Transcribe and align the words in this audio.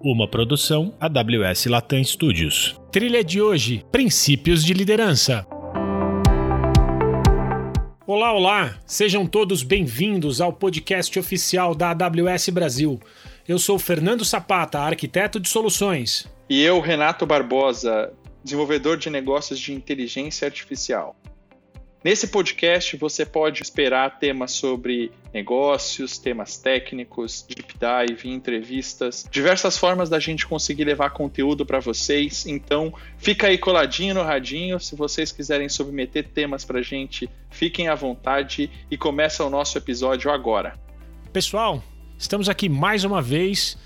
Uma 0.00 0.28
produção 0.28 0.94
AWS 1.00 1.66
Latam 1.66 2.04
Studios. 2.04 2.80
Trilha 2.92 3.24
de 3.24 3.42
hoje: 3.42 3.84
Princípios 3.90 4.64
de 4.64 4.72
Liderança. 4.72 5.44
Olá, 8.06 8.32
olá! 8.32 8.78
Sejam 8.86 9.26
todos 9.26 9.64
bem-vindos 9.64 10.40
ao 10.40 10.52
podcast 10.52 11.18
oficial 11.18 11.74
da 11.74 11.90
AWS 11.90 12.50
Brasil. 12.50 13.00
Eu 13.46 13.58
sou 13.58 13.76
Fernando 13.76 14.24
Sapata, 14.24 14.78
arquiteto 14.78 15.40
de 15.40 15.48
soluções. 15.48 16.32
E 16.48 16.62
eu, 16.62 16.78
Renato 16.78 17.26
Barbosa, 17.26 18.12
desenvolvedor 18.44 18.98
de 18.98 19.10
negócios 19.10 19.58
de 19.58 19.72
inteligência 19.72 20.46
artificial. 20.46 21.16
Nesse 22.02 22.28
podcast 22.28 22.96
você 22.96 23.26
pode 23.26 23.60
esperar 23.60 24.20
temas 24.20 24.52
sobre 24.52 25.10
negócios, 25.34 26.16
temas 26.16 26.56
técnicos, 26.56 27.44
deep 27.48 27.74
dive, 27.76 28.30
entrevistas, 28.30 29.26
diversas 29.28 29.76
formas 29.76 30.08
da 30.08 30.20
gente 30.20 30.46
conseguir 30.46 30.84
levar 30.84 31.10
conteúdo 31.10 31.66
para 31.66 31.80
vocês. 31.80 32.46
Então, 32.46 32.94
fica 33.16 33.48
aí 33.48 33.58
coladinho 33.58 34.14
no 34.14 34.22
radinho. 34.22 34.78
Se 34.78 34.94
vocês 34.94 35.32
quiserem 35.32 35.68
submeter 35.68 36.28
temas 36.28 36.64
para 36.64 36.80
gente, 36.80 37.28
fiquem 37.50 37.88
à 37.88 37.96
vontade 37.96 38.70
e 38.88 38.96
começa 38.96 39.44
o 39.44 39.50
nosso 39.50 39.76
episódio 39.76 40.30
agora. 40.30 40.78
Pessoal, 41.32 41.82
estamos 42.16 42.48
aqui 42.48 42.68
mais 42.68 43.02
uma 43.02 43.20
vez 43.20 43.76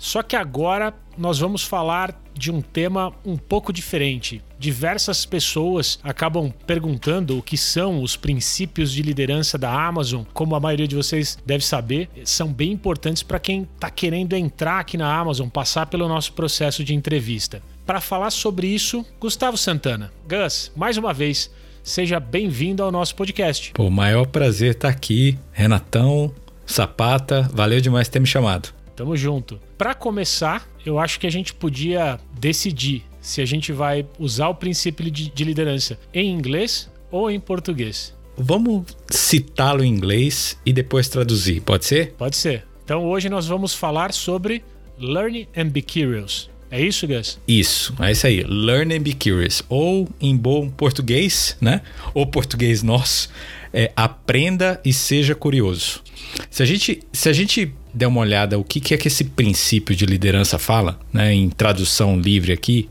só 0.00 0.22
que 0.22 0.34
agora 0.34 0.94
nós 1.18 1.38
vamos 1.38 1.62
falar 1.62 2.18
de 2.32 2.50
um 2.50 2.62
tema 2.62 3.12
um 3.22 3.36
pouco 3.36 3.70
diferente. 3.70 4.42
Diversas 4.58 5.26
pessoas 5.26 5.98
acabam 6.02 6.50
perguntando 6.66 7.36
o 7.36 7.42
que 7.42 7.58
são 7.58 8.02
os 8.02 8.16
princípios 8.16 8.90
de 8.92 9.02
liderança 9.02 9.58
da 9.58 9.70
Amazon. 9.70 10.22
Como 10.32 10.54
a 10.54 10.60
maioria 10.60 10.88
de 10.88 10.96
vocês 10.96 11.36
deve 11.44 11.62
saber, 11.62 12.08
são 12.24 12.50
bem 12.50 12.72
importantes 12.72 13.22
para 13.22 13.38
quem 13.38 13.68
está 13.74 13.90
querendo 13.90 14.32
entrar 14.32 14.80
aqui 14.80 14.96
na 14.96 15.14
Amazon, 15.14 15.50
passar 15.50 15.84
pelo 15.84 16.08
nosso 16.08 16.32
processo 16.32 16.82
de 16.82 16.94
entrevista. 16.94 17.62
Para 17.84 18.00
falar 18.00 18.30
sobre 18.30 18.68
isso, 18.68 19.04
Gustavo 19.20 19.58
Santana. 19.58 20.10
Gus, 20.26 20.72
mais 20.74 20.96
uma 20.96 21.12
vez, 21.12 21.50
seja 21.82 22.18
bem-vindo 22.18 22.82
ao 22.82 22.90
nosso 22.90 23.14
podcast. 23.14 23.72
Pô, 23.74 23.90
maior 23.90 24.26
prazer 24.26 24.70
estar 24.70 24.88
aqui, 24.88 25.38
Renatão, 25.52 26.34
Sapata, 26.64 27.50
valeu 27.52 27.82
demais 27.82 28.08
ter 28.08 28.18
me 28.18 28.26
chamado. 28.26 28.79
Tamo 29.00 29.16
junto. 29.16 29.58
Para 29.78 29.94
começar, 29.94 30.68
eu 30.84 30.98
acho 30.98 31.18
que 31.18 31.26
a 31.26 31.30
gente 31.30 31.54
podia 31.54 32.20
decidir 32.38 33.02
se 33.18 33.40
a 33.40 33.46
gente 33.46 33.72
vai 33.72 34.06
usar 34.18 34.48
o 34.48 34.54
princípio 34.54 35.10
de, 35.10 35.30
de 35.30 35.42
liderança 35.42 35.98
em 36.12 36.30
inglês 36.30 36.90
ou 37.10 37.30
em 37.30 37.40
português. 37.40 38.14
Vamos 38.36 38.84
citá-lo 39.08 39.82
em 39.82 39.88
inglês 39.88 40.58
e 40.66 40.72
depois 40.74 41.08
traduzir, 41.08 41.62
pode 41.62 41.86
ser? 41.86 42.12
Pode 42.12 42.36
ser. 42.36 42.66
Então 42.84 43.06
hoje 43.06 43.30
nós 43.30 43.46
vamos 43.46 43.72
falar 43.72 44.12
sobre 44.12 44.62
Learn 44.98 45.48
and 45.56 45.68
Be 45.68 45.80
Curious. 45.80 46.50
É 46.70 46.78
isso, 46.78 47.06
Gus? 47.08 47.40
Isso, 47.48 47.94
é 48.00 48.12
isso 48.12 48.26
aí. 48.26 48.42
Learn 48.42 48.94
and 48.94 49.00
be 49.00 49.14
curious. 49.14 49.62
Ou 49.70 50.10
em 50.20 50.36
bom 50.36 50.68
português, 50.68 51.56
né? 51.58 51.80
Ou 52.12 52.26
português 52.26 52.82
nosso, 52.82 53.30
é 53.72 53.90
aprenda 53.96 54.78
e 54.84 54.92
seja 54.92 55.34
curioso. 55.34 56.02
Se 56.50 56.62
a 56.62 56.66
gente, 56.66 57.02
se 57.12 57.28
a 57.28 57.32
gente 57.32 57.74
der 57.92 58.06
uma 58.06 58.20
olhada 58.20 58.58
o 58.58 58.64
que, 58.64 58.80
que 58.80 58.94
é 58.94 58.96
que 58.96 59.08
esse 59.08 59.24
princípio 59.24 59.94
de 59.94 60.06
liderança 60.06 60.58
fala, 60.58 60.98
né, 61.12 61.34
em 61.34 61.48
tradução 61.48 62.18
livre 62.18 62.52
aqui, 62.52 62.88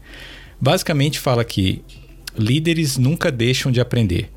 basicamente 0.60 1.20
fala 1.20 1.44
que 1.44 1.82
líderes 2.38 2.98
nunca 2.98 3.32
deixam 3.32 3.72
de 3.72 3.82
aprender 3.82 4.32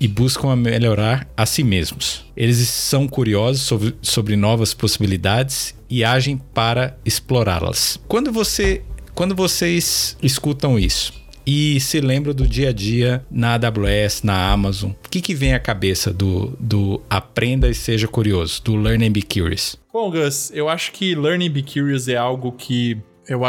e 0.00 0.06
buscam 0.06 0.54
melhorar 0.54 1.28
a 1.36 1.44
si 1.44 1.64
mesmos. 1.64 2.24
Eles 2.36 2.56
são 2.68 3.08
curiosos 3.08 3.62
sobre, 3.62 3.94
sobre 4.00 4.36
novas 4.36 4.72
possibilidades 4.72 5.74
e 5.90 6.04
agem 6.04 6.40
para 6.54 6.96
explorá-las. 7.04 7.98
Quando 8.06 8.30
você 8.30 8.82
quando 9.14 9.34
vocês 9.34 10.16
escutam 10.22 10.78
isso, 10.78 11.12
e 11.50 11.80
se 11.80 11.98
lembra 11.98 12.34
do 12.34 12.46
dia 12.46 12.68
a 12.68 12.72
dia 12.74 13.24
na 13.30 13.54
AWS, 13.54 14.22
na 14.22 14.52
Amazon. 14.52 14.90
O 14.90 15.08
que, 15.08 15.22
que 15.22 15.34
vem 15.34 15.54
à 15.54 15.58
cabeça 15.58 16.12
do, 16.12 16.54
do 16.60 17.00
aprenda 17.08 17.70
e 17.70 17.74
seja 17.74 18.06
curioso, 18.06 18.62
do 18.62 18.76
Learn 18.76 19.06
and 19.06 19.12
Be 19.12 19.22
Curious? 19.22 19.80
Bom, 19.90 20.10
Gus, 20.10 20.50
eu 20.52 20.68
acho 20.68 20.92
que 20.92 21.14
Learn 21.14 21.46
and 21.46 21.50
Be 21.50 21.62
Curious 21.62 22.06
é 22.06 22.16
algo 22.16 22.52
que. 22.52 22.98
Eu, 23.26 23.40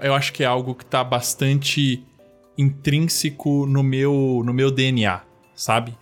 eu 0.00 0.14
acho 0.14 0.32
que 0.32 0.42
é 0.42 0.46
algo 0.46 0.74
que 0.74 0.82
está 0.82 1.04
bastante 1.04 2.02
intrínseco 2.56 3.66
no 3.66 3.82
meu, 3.82 4.42
no 4.46 4.54
meu 4.54 4.70
DNA, 4.70 5.20
sabe? 5.54 5.94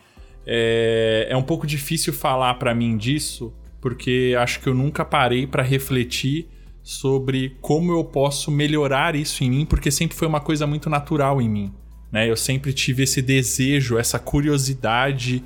É, 0.46 1.26
é 1.30 1.36
um 1.36 1.42
pouco 1.42 1.66
difícil 1.66 2.12
falar 2.12 2.54
para 2.54 2.72
mim 2.72 2.96
disso, 2.96 3.52
porque 3.80 4.36
acho 4.38 4.60
que 4.60 4.68
eu 4.68 4.74
nunca 4.74 5.04
parei 5.04 5.48
para 5.48 5.64
refletir 5.64 6.48
sobre 6.82 7.56
como 7.60 7.92
eu 7.92 8.04
posso 8.04 8.50
melhorar 8.50 9.14
isso 9.14 9.44
em 9.44 9.50
mim, 9.50 9.66
porque 9.66 9.90
sempre 9.90 10.16
foi 10.16 10.26
uma 10.26 10.40
coisa 10.40 10.66
muito 10.66 10.88
natural 10.88 11.40
em 11.40 11.48
mim. 11.48 11.72
Né? 12.10 12.28
Eu 12.28 12.36
sempre 12.36 12.72
tive 12.72 13.04
esse 13.04 13.22
desejo, 13.22 13.98
essa 13.98 14.18
curiosidade 14.18 15.42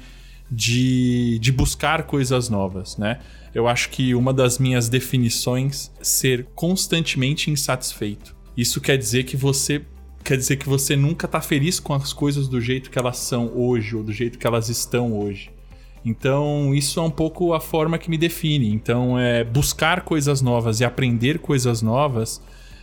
de, 0.50 1.38
de 1.40 1.52
buscar 1.52 2.04
coisas 2.04 2.48
novas. 2.48 2.96
Né? 2.96 3.20
Eu 3.54 3.68
acho 3.68 3.90
que 3.90 4.14
uma 4.14 4.32
das 4.32 4.58
minhas 4.58 4.88
definições 4.88 5.90
é 6.00 6.04
ser 6.04 6.46
constantemente 6.54 7.50
insatisfeito. 7.50 8.34
Isso 8.56 8.80
quer 8.80 8.96
dizer 8.96 9.24
que 9.24 9.36
você 9.36 9.82
quer 10.22 10.38
dizer 10.38 10.56
que 10.56 10.66
você 10.66 10.96
nunca 10.96 11.26
está 11.26 11.38
feliz 11.38 11.78
com 11.78 11.92
as 11.92 12.10
coisas 12.10 12.48
do 12.48 12.58
jeito 12.58 12.90
que 12.90 12.98
elas 12.98 13.18
são 13.18 13.52
hoje 13.54 13.94
ou 13.94 14.02
do 14.02 14.10
jeito 14.10 14.38
que 14.38 14.46
elas 14.46 14.70
estão 14.70 15.12
hoje. 15.12 15.50
Então, 16.04 16.74
isso 16.74 17.00
é 17.00 17.02
um 17.02 17.10
pouco 17.10 17.54
a 17.54 17.60
forma 17.60 17.98
que 17.98 18.10
me 18.10 18.18
define. 18.18 18.72
Então, 18.72 19.18
é 19.18 19.42
buscar 19.42 20.02
coisas 20.02 20.42
novas 20.42 20.80
e 20.80 20.84
aprender 20.84 21.38
coisas 21.38 21.80
novas, 21.80 22.42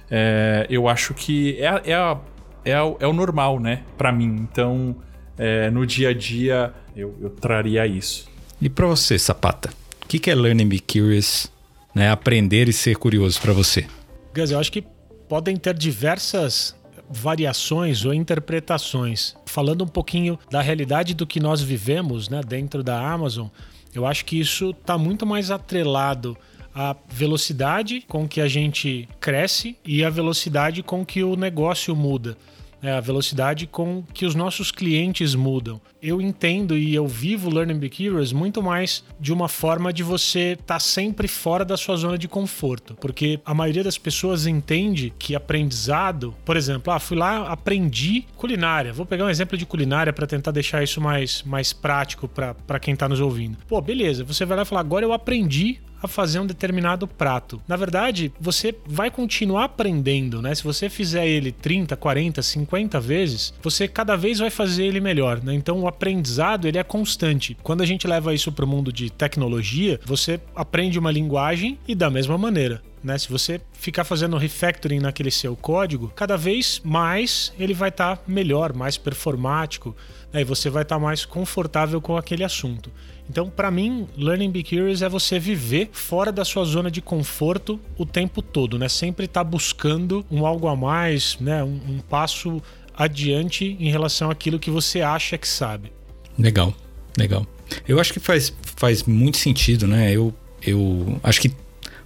é, 0.09 0.65
eu 0.69 0.87
acho 0.87 1.13
que 1.13 1.57
é, 1.59 1.91
é, 1.91 1.93
a, 1.93 2.19
é, 2.65 2.73
a, 2.73 2.93
é 2.99 3.07
o 3.07 3.13
normal, 3.13 3.59
né, 3.59 3.83
para 3.97 4.11
mim. 4.11 4.35
Então, 4.41 4.95
é, 5.37 5.69
no 5.69 5.85
dia 5.85 6.09
a 6.09 6.13
dia, 6.13 6.73
eu, 6.95 7.15
eu 7.21 7.29
traria 7.29 7.85
isso. 7.85 8.29
E 8.61 8.69
para 8.69 8.87
você, 8.87 9.17
Sapata, 9.17 9.69
o 10.03 10.07
que, 10.07 10.19
que 10.19 10.29
é 10.29 10.35
Learning 10.35 10.67
Be 10.67 10.79
Curious, 10.79 11.51
né? 11.93 12.09
Aprender 12.09 12.67
e 12.69 12.73
ser 12.73 12.95
curioso 12.95 13.39
para 13.41 13.53
você? 13.53 13.85
Gus, 14.33 14.51
eu 14.51 14.59
acho 14.59 14.71
que 14.71 14.83
podem 15.27 15.55
ter 15.57 15.73
diversas 15.73 16.75
variações 17.11 18.05
ou 18.05 18.13
interpretações. 18.13 19.35
Falando 19.45 19.83
um 19.83 19.87
pouquinho 19.87 20.39
da 20.49 20.61
realidade 20.61 21.13
do 21.13 21.27
que 21.27 21.39
nós 21.39 21.61
vivemos 21.61 22.29
né, 22.29 22.41
dentro 22.45 22.83
da 22.83 22.99
Amazon, 22.99 23.47
eu 23.93 24.05
acho 24.05 24.25
que 24.25 24.39
isso 24.39 24.71
está 24.71 24.97
muito 24.97 25.25
mais 25.25 25.51
atrelado 25.51 26.37
à 26.73 26.95
velocidade 27.09 28.03
com 28.07 28.27
que 28.27 28.39
a 28.39 28.47
gente 28.47 29.07
cresce 29.19 29.75
e 29.85 30.03
à 30.03 30.09
velocidade 30.09 30.81
com 30.81 31.05
que 31.05 31.23
o 31.23 31.35
negócio 31.35 31.95
muda 31.95 32.37
é 32.81 32.91
a 32.91 32.99
velocidade 32.99 33.67
com 33.67 34.03
que 34.13 34.25
os 34.25 34.35
nossos 34.35 34.71
clientes 34.71 35.35
mudam. 35.35 35.79
Eu 36.01 36.19
entendo 36.19 36.77
e 36.77 36.93
eu 36.95 37.07
vivo 37.07 37.49
Learning 37.49 37.77
Be 37.77 37.89
Curious 37.89 38.33
muito 38.33 38.61
mais 38.61 39.03
de 39.19 39.31
uma 39.31 39.47
forma 39.47 39.93
de 39.93 40.03
você 40.03 40.53
estar 40.53 40.65
tá 40.65 40.79
sempre 40.79 41.27
fora 41.27 41.63
da 41.63 41.77
sua 41.77 41.95
zona 41.95 42.17
de 42.17 42.27
conforto, 42.27 42.95
porque 42.95 43.39
a 43.45 43.53
maioria 43.53 43.83
das 43.83 43.97
pessoas 43.97 44.47
entende 44.47 45.13
que 45.19 45.35
aprendizado, 45.35 46.33
por 46.43 46.57
exemplo, 46.57 46.91
ah, 46.91 46.99
fui 46.99 47.17
lá, 47.17 47.47
aprendi 47.51 48.25
culinária. 48.35 48.91
Vou 48.93 49.05
pegar 49.05 49.25
um 49.25 49.29
exemplo 49.29 49.57
de 49.57 49.65
culinária 49.65 50.11
para 50.11 50.25
tentar 50.25 50.51
deixar 50.51 50.83
isso 50.83 50.99
mais, 50.99 51.43
mais 51.43 51.71
prático 51.73 52.27
para 52.27 52.79
quem 52.79 52.93
está 52.93 53.07
nos 53.07 53.19
ouvindo. 53.19 53.57
Pô, 53.67 53.79
beleza, 53.81 54.23
você 54.23 54.45
vai 54.45 54.57
lá 54.57 54.63
e 54.63 54.65
falar, 54.65 54.81
agora 54.81 55.05
eu 55.05 55.13
aprendi 55.13 55.79
a 56.01 56.07
fazer 56.07 56.39
um 56.39 56.45
determinado 56.45 57.07
prato. 57.07 57.61
Na 57.67 57.75
verdade, 57.75 58.31
você 58.39 58.75
vai 58.85 59.11
continuar 59.11 59.65
aprendendo, 59.65 60.41
né? 60.41 60.53
Se 60.55 60.63
você 60.63 60.89
fizer 60.89 61.27
ele 61.27 61.51
30, 61.51 61.95
40, 61.95 62.41
50 62.41 62.99
vezes, 62.99 63.53
você 63.61 63.87
cada 63.87 64.15
vez 64.15 64.39
vai 64.39 64.49
fazer 64.49 64.85
ele 64.85 64.99
melhor, 64.99 65.41
né? 65.43 65.53
Então 65.53 65.79
o 65.79 65.87
aprendizado, 65.87 66.67
ele 66.67 66.77
é 66.77 66.83
constante. 66.83 67.57
Quando 67.61 67.81
a 67.81 67.85
gente 67.85 68.07
leva 68.07 68.33
isso 68.33 68.51
para 68.51 68.65
o 68.65 68.67
mundo 68.67 68.91
de 68.91 69.09
tecnologia, 69.09 69.99
você 70.05 70.39
aprende 70.55 70.99
uma 70.99 71.11
linguagem 71.11 71.77
e 71.87 71.95
da 71.95 72.09
mesma 72.09 72.37
maneira. 72.37 72.81
Né? 73.03 73.17
Se 73.17 73.29
você 73.29 73.59
ficar 73.73 74.03
fazendo 74.03 74.37
refactoring 74.37 74.99
naquele 74.99 75.31
seu 75.31 75.55
código, 75.55 76.11
cada 76.15 76.37
vez 76.37 76.81
mais 76.83 77.51
ele 77.59 77.73
vai 77.73 77.89
estar 77.89 78.17
tá 78.17 78.23
melhor, 78.27 78.73
mais 78.73 78.97
performático, 78.97 79.95
né? 80.31 80.41
e 80.41 80.43
você 80.43 80.69
vai 80.69 80.83
estar 80.83 80.95
tá 80.95 81.01
mais 81.01 81.25
confortável 81.25 81.99
com 81.99 82.15
aquele 82.15 82.43
assunto. 82.43 82.91
Então, 83.29 83.49
para 83.49 83.71
mim, 83.71 84.07
Learning 84.17 84.51
Be 84.51 84.63
Curious 84.63 85.01
é 85.01 85.07
você 85.07 85.39
viver 85.39 85.89
fora 85.93 86.31
da 86.31 86.43
sua 86.43 86.65
zona 86.65 86.91
de 86.91 87.01
conforto 87.01 87.79
o 87.97 88.05
tempo 88.05 88.41
todo, 88.41 88.77
né? 88.77 88.89
Sempre 88.89 89.25
estar 89.25 89.43
tá 89.43 89.49
buscando 89.49 90.25
um 90.29 90.45
algo 90.45 90.67
a 90.67 90.75
mais, 90.75 91.37
né? 91.39 91.63
Um, 91.63 91.79
um 91.87 91.99
passo 91.99 92.61
adiante 92.93 93.77
em 93.79 93.89
relação 93.89 94.29
àquilo 94.29 94.59
que 94.59 94.69
você 94.69 95.01
acha 95.01 95.37
que 95.37 95.47
sabe. 95.47 95.93
Legal, 96.37 96.73
legal. 97.17 97.47
Eu 97.87 97.99
acho 98.01 98.11
que 98.11 98.19
faz, 98.19 98.53
faz 98.75 99.03
muito 99.03 99.37
sentido, 99.37 99.87
né? 99.87 100.11
Eu, 100.11 100.33
eu 100.61 101.17
acho 101.23 101.39
que 101.39 101.51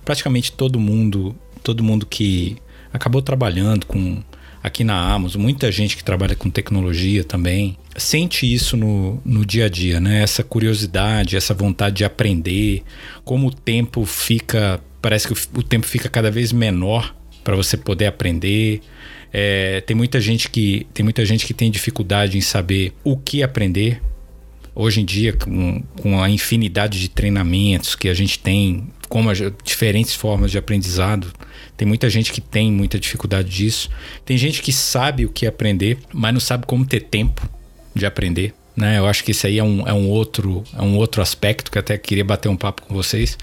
praticamente 0.06 0.52
todo 0.52 0.80
mundo, 0.80 1.36
todo 1.64 1.84
mundo 1.84 2.06
que 2.06 2.58
acabou 2.94 3.22
trabalhando 3.22 3.86
com 3.86 4.24
aqui 4.66 4.84
na 4.84 5.14
Amazon, 5.14 5.42
muita 5.42 5.72
gente 5.72 5.96
que 5.96 6.04
trabalha 6.04 6.36
com 6.36 6.50
tecnologia 6.50 7.24
também, 7.24 7.78
sente 7.96 8.52
isso 8.52 8.76
no, 8.76 9.22
no 9.24 9.46
dia 9.46 9.66
a 9.66 9.70
dia, 9.70 10.00
né? 10.00 10.24
Essa 10.24 10.44
curiosidade, 10.44 11.38
essa 11.38 11.54
vontade 11.54 11.98
de 11.98 12.04
aprender, 12.04 12.82
como 13.24 13.48
o 13.48 13.54
tempo 13.54 14.06
fica, 14.06 14.82
parece 15.02 15.28
que 15.28 15.34
o, 15.34 15.60
o 15.60 15.64
tempo 15.64 15.86
fica 15.86 16.10
cada 16.10 16.32
vez 16.32 16.52
menor 16.52 17.16
para 17.44 17.56
você 17.56 17.78
poder 17.78 18.08
aprender. 18.08 18.82
É, 19.32 19.82
tem 19.82 19.96
muita 19.96 20.20
gente 20.20 20.50
que 20.50 20.88
tem 20.94 21.04
muita 21.04 21.24
gente 21.24 21.46
que 21.46 21.54
tem 21.54 21.70
dificuldade 21.70 22.36
em 22.36 22.42
saber 22.42 22.92
o 23.04 23.16
que 23.16 23.44
aprender. 23.44 24.02
Hoje 24.74 25.00
em 25.00 25.06
dia, 25.06 25.32
com, 25.32 25.84
com 26.02 26.22
a 26.22 26.30
infinidade 26.30 27.00
de 27.00 27.08
treinamentos 27.08 27.96
que 27.96 28.10
a 28.10 28.14
gente 28.14 28.40
tem, 28.40 28.88
como 29.10 29.30
as 29.30 29.40
diferentes 29.64 30.14
formas 30.14 30.52
de 30.52 30.58
aprendizado, 30.58 31.32
tem 31.78 31.88
muita 31.88 32.10
gente 32.10 32.32
que 32.32 32.42
tem 32.42 32.72
muita 32.72 33.00
dificuldade 33.00 33.50
disso. 33.50 33.90
Tem 34.24 34.38
gente 34.38 34.62
que 34.62 34.72
sabe 34.72 35.26
o 35.26 35.30
que 35.30 35.46
aprender, 35.46 35.98
mas 36.14 36.34
não 36.34 36.40
sabe 36.40 36.66
como 36.66 36.86
ter 36.86 37.02
tempo 37.02 37.48
de 37.94 38.06
aprender. 38.06 38.54
Né? 38.76 38.98
Eu 38.98 39.08
acho 39.08 39.24
que 39.24 39.32
isso 39.32 39.48
aí 39.48 39.58
é 39.58 39.64
um, 39.64 39.88
é 39.88 39.94
um, 39.94 40.10
outro, 40.10 40.64
é 40.78 40.82
um 40.82 40.98
outro 40.98 41.22
aspecto 41.22 41.72
que 41.72 41.80
até 41.80 41.98
queria 41.98 42.26
bater 42.26 42.50
um 42.50 42.58
papo 42.58 42.82
com 42.82 42.94
vocês. 42.94 43.38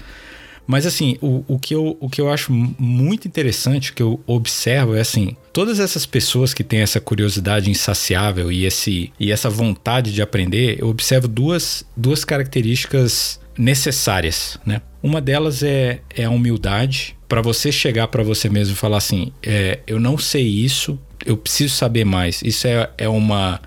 Mas 0.65 0.85
assim, 0.85 1.17
o, 1.21 1.43
o, 1.47 1.59
que 1.59 1.75
eu, 1.75 1.97
o 1.99 2.09
que 2.09 2.21
eu 2.21 2.29
acho 2.29 2.51
muito 2.53 3.27
interessante, 3.27 3.93
que 3.93 4.01
eu 4.01 4.19
observo 4.25 4.95
é 4.95 5.01
assim, 5.01 5.35
todas 5.51 5.79
essas 5.79 6.05
pessoas 6.05 6.53
que 6.53 6.63
têm 6.63 6.79
essa 6.79 6.99
curiosidade 6.99 7.69
insaciável 7.69 8.51
e, 8.51 8.65
esse, 8.65 9.11
e 9.19 9.31
essa 9.31 9.49
vontade 9.49 10.13
de 10.13 10.21
aprender, 10.21 10.77
eu 10.79 10.87
observo 10.87 11.27
duas, 11.27 11.85
duas 11.95 12.23
características 12.23 13.39
necessárias, 13.57 14.57
né? 14.65 14.81
Uma 15.01 15.19
delas 15.19 15.61
é, 15.63 16.01
é 16.15 16.23
a 16.23 16.29
humildade, 16.29 17.15
para 17.27 17.41
você 17.41 17.71
chegar 17.71 18.07
para 18.07 18.23
você 18.23 18.47
mesmo 18.49 18.73
e 18.73 18.77
falar 18.77 18.97
assim, 18.97 19.31
é, 19.43 19.79
eu 19.85 19.99
não 19.99 20.17
sei 20.17 20.47
isso, 20.47 20.97
eu 21.25 21.35
preciso 21.35 21.75
saber 21.75 22.05
mais. 22.05 22.41
Isso 22.41 22.67
é, 22.67 22.89
é 22.97 23.09
uma 23.09 23.59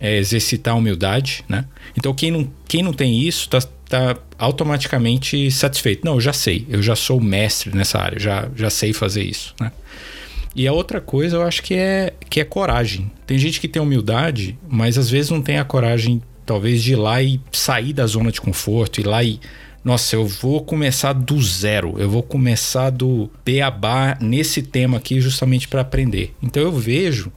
é 0.00 0.16
exercitar 0.16 0.74
a 0.74 0.76
humildade, 0.76 1.44
né? 1.48 1.64
Então 1.96 2.14
quem 2.14 2.30
não, 2.30 2.48
quem 2.66 2.82
não 2.82 2.92
tem 2.92 3.20
isso 3.20 3.48
tá, 3.48 3.60
tá 3.88 4.16
automaticamente 4.38 5.50
satisfeito. 5.50 6.04
Não, 6.04 6.14
eu 6.14 6.20
já 6.20 6.32
sei, 6.32 6.66
eu 6.68 6.82
já 6.82 6.94
sou 6.94 7.20
mestre 7.20 7.74
nessa 7.74 7.98
área, 7.98 8.18
já, 8.18 8.48
já 8.54 8.70
sei 8.70 8.92
fazer 8.92 9.22
isso, 9.22 9.54
né? 9.60 9.72
E 10.54 10.66
a 10.66 10.72
outra 10.72 11.00
coisa 11.00 11.36
eu 11.36 11.42
acho 11.42 11.62
que 11.62 11.74
é, 11.74 12.12
que 12.28 12.40
é 12.40 12.44
coragem. 12.44 13.10
Tem 13.26 13.38
gente 13.38 13.60
que 13.60 13.68
tem 13.68 13.80
humildade, 13.80 14.58
mas 14.68 14.98
às 14.98 15.08
vezes 15.08 15.30
não 15.30 15.40
tem 15.40 15.58
a 15.58 15.64
coragem, 15.64 16.22
talvez, 16.44 16.82
de 16.82 16.92
ir 16.92 16.96
lá 16.96 17.22
e 17.22 17.40
sair 17.52 17.92
da 17.92 18.06
zona 18.06 18.32
de 18.32 18.40
conforto, 18.40 19.00
ir 19.00 19.06
lá 19.06 19.22
e 19.22 19.38
nossa, 19.84 20.16
eu 20.16 20.26
vou 20.26 20.62
começar 20.62 21.12
do 21.12 21.40
zero, 21.40 21.94
eu 21.98 22.10
vou 22.10 22.22
começar 22.22 22.90
do 22.90 23.30
beabá 23.44 24.18
nesse 24.20 24.60
tema 24.60 24.98
aqui 24.98 25.20
justamente 25.20 25.68
para 25.68 25.80
aprender. 25.80 26.34
Então 26.42 26.62
eu 26.62 26.72
vejo 26.72 27.32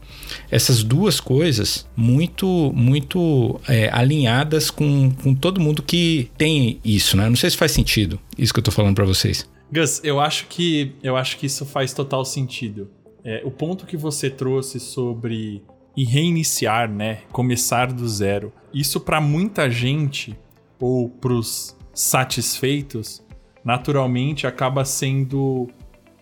essas 0.51 0.83
duas 0.83 1.19
coisas 1.21 1.87
muito, 1.95 2.45
muito 2.75 3.59
é, 3.67 3.89
alinhadas 3.91 4.69
com, 4.69 5.09
com 5.11 5.33
todo 5.33 5.61
mundo 5.61 5.81
que 5.81 6.29
tem 6.37 6.79
isso, 6.83 7.15
né? 7.15 7.29
Não 7.29 7.37
sei 7.37 7.49
se 7.49 7.57
faz 7.57 7.71
sentido 7.71 8.19
isso 8.37 8.53
que 8.53 8.59
eu 8.59 8.63
tô 8.63 8.71
falando 8.71 8.95
para 8.95 9.05
vocês. 9.05 9.49
Gus, 9.71 10.01
eu 10.03 10.19
acho 10.19 10.47
que 10.47 10.93
eu 11.01 11.15
acho 11.15 11.37
que 11.37 11.45
isso 11.45 11.65
faz 11.65 11.93
total 11.93 12.25
sentido. 12.25 12.89
É, 13.23 13.41
o 13.45 13.51
ponto 13.51 13.85
que 13.85 13.95
você 13.95 14.29
trouxe 14.29 14.79
sobre 14.79 15.63
e 15.95 16.03
reiniciar, 16.03 16.89
né? 16.91 17.19
Começar 17.31 17.91
do 17.91 18.07
zero. 18.07 18.51
Isso 18.73 18.99
para 18.99 19.21
muita 19.21 19.69
gente 19.69 20.37
ou 20.79 21.09
pros 21.09 21.75
satisfeitos, 21.93 23.21
naturalmente 23.63 24.47
acaba 24.47 24.83
sendo 24.83 25.69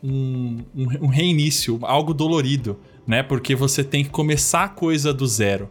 um, 0.03 0.57
um, 0.75 1.05
um 1.05 1.07
reinício, 1.07 1.79
algo 1.83 2.13
dolorido 2.13 2.79
né? 3.09 3.23
Porque 3.23 3.55
você 3.55 3.83
tem 3.83 4.03
que 4.03 4.11
começar 4.11 4.65
a 4.65 4.69
coisa 4.69 5.11
do 5.11 5.25
zero. 5.25 5.67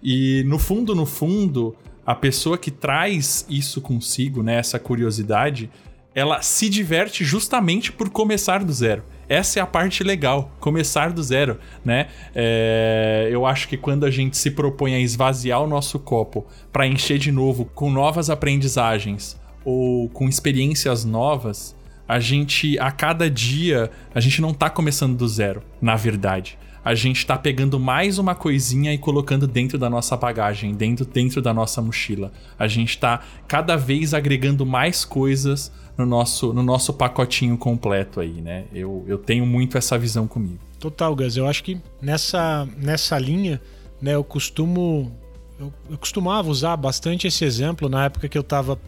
E 0.00 0.44
no 0.46 0.56
fundo, 0.56 0.94
no 0.94 1.04
fundo, 1.04 1.74
a 2.06 2.14
pessoa 2.14 2.56
que 2.56 2.70
traz 2.70 3.44
isso 3.50 3.80
consigo, 3.80 4.40
né, 4.40 4.54
essa 4.54 4.78
curiosidade, 4.78 5.68
ela 6.14 6.40
se 6.42 6.68
diverte 6.68 7.24
justamente 7.24 7.90
por 7.90 8.08
começar 8.08 8.62
do 8.62 8.72
zero. 8.72 9.02
Essa 9.28 9.58
é 9.58 9.62
a 9.62 9.66
parte 9.66 10.04
legal, 10.04 10.52
começar 10.60 11.12
do 11.12 11.20
zero, 11.20 11.58
né? 11.84 12.06
É, 12.32 13.28
eu 13.32 13.44
acho 13.44 13.66
que 13.66 13.76
quando 13.76 14.06
a 14.06 14.10
gente 14.10 14.36
se 14.36 14.52
propõe 14.52 14.94
a 14.94 15.00
esvaziar 15.00 15.60
o 15.60 15.66
nosso 15.66 15.98
copo 15.98 16.46
para 16.72 16.86
encher 16.86 17.18
de 17.18 17.32
novo 17.32 17.64
com 17.74 17.90
novas 17.90 18.30
aprendizagens 18.30 19.36
ou 19.64 20.08
com 20.10 20.28
experiências 20.28 21.04
novas, 21.04 21.74
a 22.06 22.20
gente, 22.20 22.78
a 22.78 22.92
cada 22.92 23.28
dia, 23.28 23.90
a 24.14 24.20
gente 24.20 24.40
não 24.40 24.54
tá 24.54 24.70
começando 24.70 25.16
do 25.16 25.26
zero, 25.26 25.60
na 25.82 25.96
verdade 25.96 26.56
a 26.86 26.94
gente 26.94 27.26
tá 27.26 27.36
pegando 27.36 27.80
mais 27.80 28.16
uma 28.16 28.32
coisinha 28.32 28.94
e 28.94 28.98
colocando 28.98 29.44
dentro 29.44 29.76
da 29.76 29.90
nossa 29.90 30.16
bagagem, 30.16 30.72
dentro, 30.72 31.04
dentro 31.04 31.42
da 31.42 31.52
nossa 31.52 31.82
mochila. 31.82 32.30
A 32.56 32.68
gente 32.68 32.96
tá 32.96 33.24
cada 33.48 33.74
vez 33.74 34.14
agregando 34.14 34.64
mais 34.64 35.04
coisas 35.04 35.72
no 35.98 36.06
nosso, 36.06 36.52
no 36.52 36.62
nosso 36.62 36.94
pacotinho 36.94 37.58
completo 37.58 38.20
aí, 38.20 38.40
né? 38.40 38.66
Eu, 38.72 39.04
eu 39.08 39.18
tenho 39.18 39.44
muito 39.44 39.76
essa 39.76 39.98
visão 39.98 40.28
comigo. 40.28 40.60
Total, 40.78 41.12
Gus. 41.16 41.36
Eu 41.36 41.48
acho 41.48 41.64
que 41.64 41.76
nessa, 42.00 42.68
nessa 42.76 43.18
linha, 43.18 43.60
né, 44.00 44.14
eu 44.14 44.22
costumo. 44.22 45.10
Eu, 45.58 45.74
eu 45.90 45.98
costumava 45.98 46.48
usar 46.48 46.76
bastante 46.76 47.26
esse 47.26 47.44
exemplo 47.44 47.88
na 47.88 48.04
época 48.04 48.28
que 48.28 48.38
eu 48.38 48.42
estava 48.42 48.78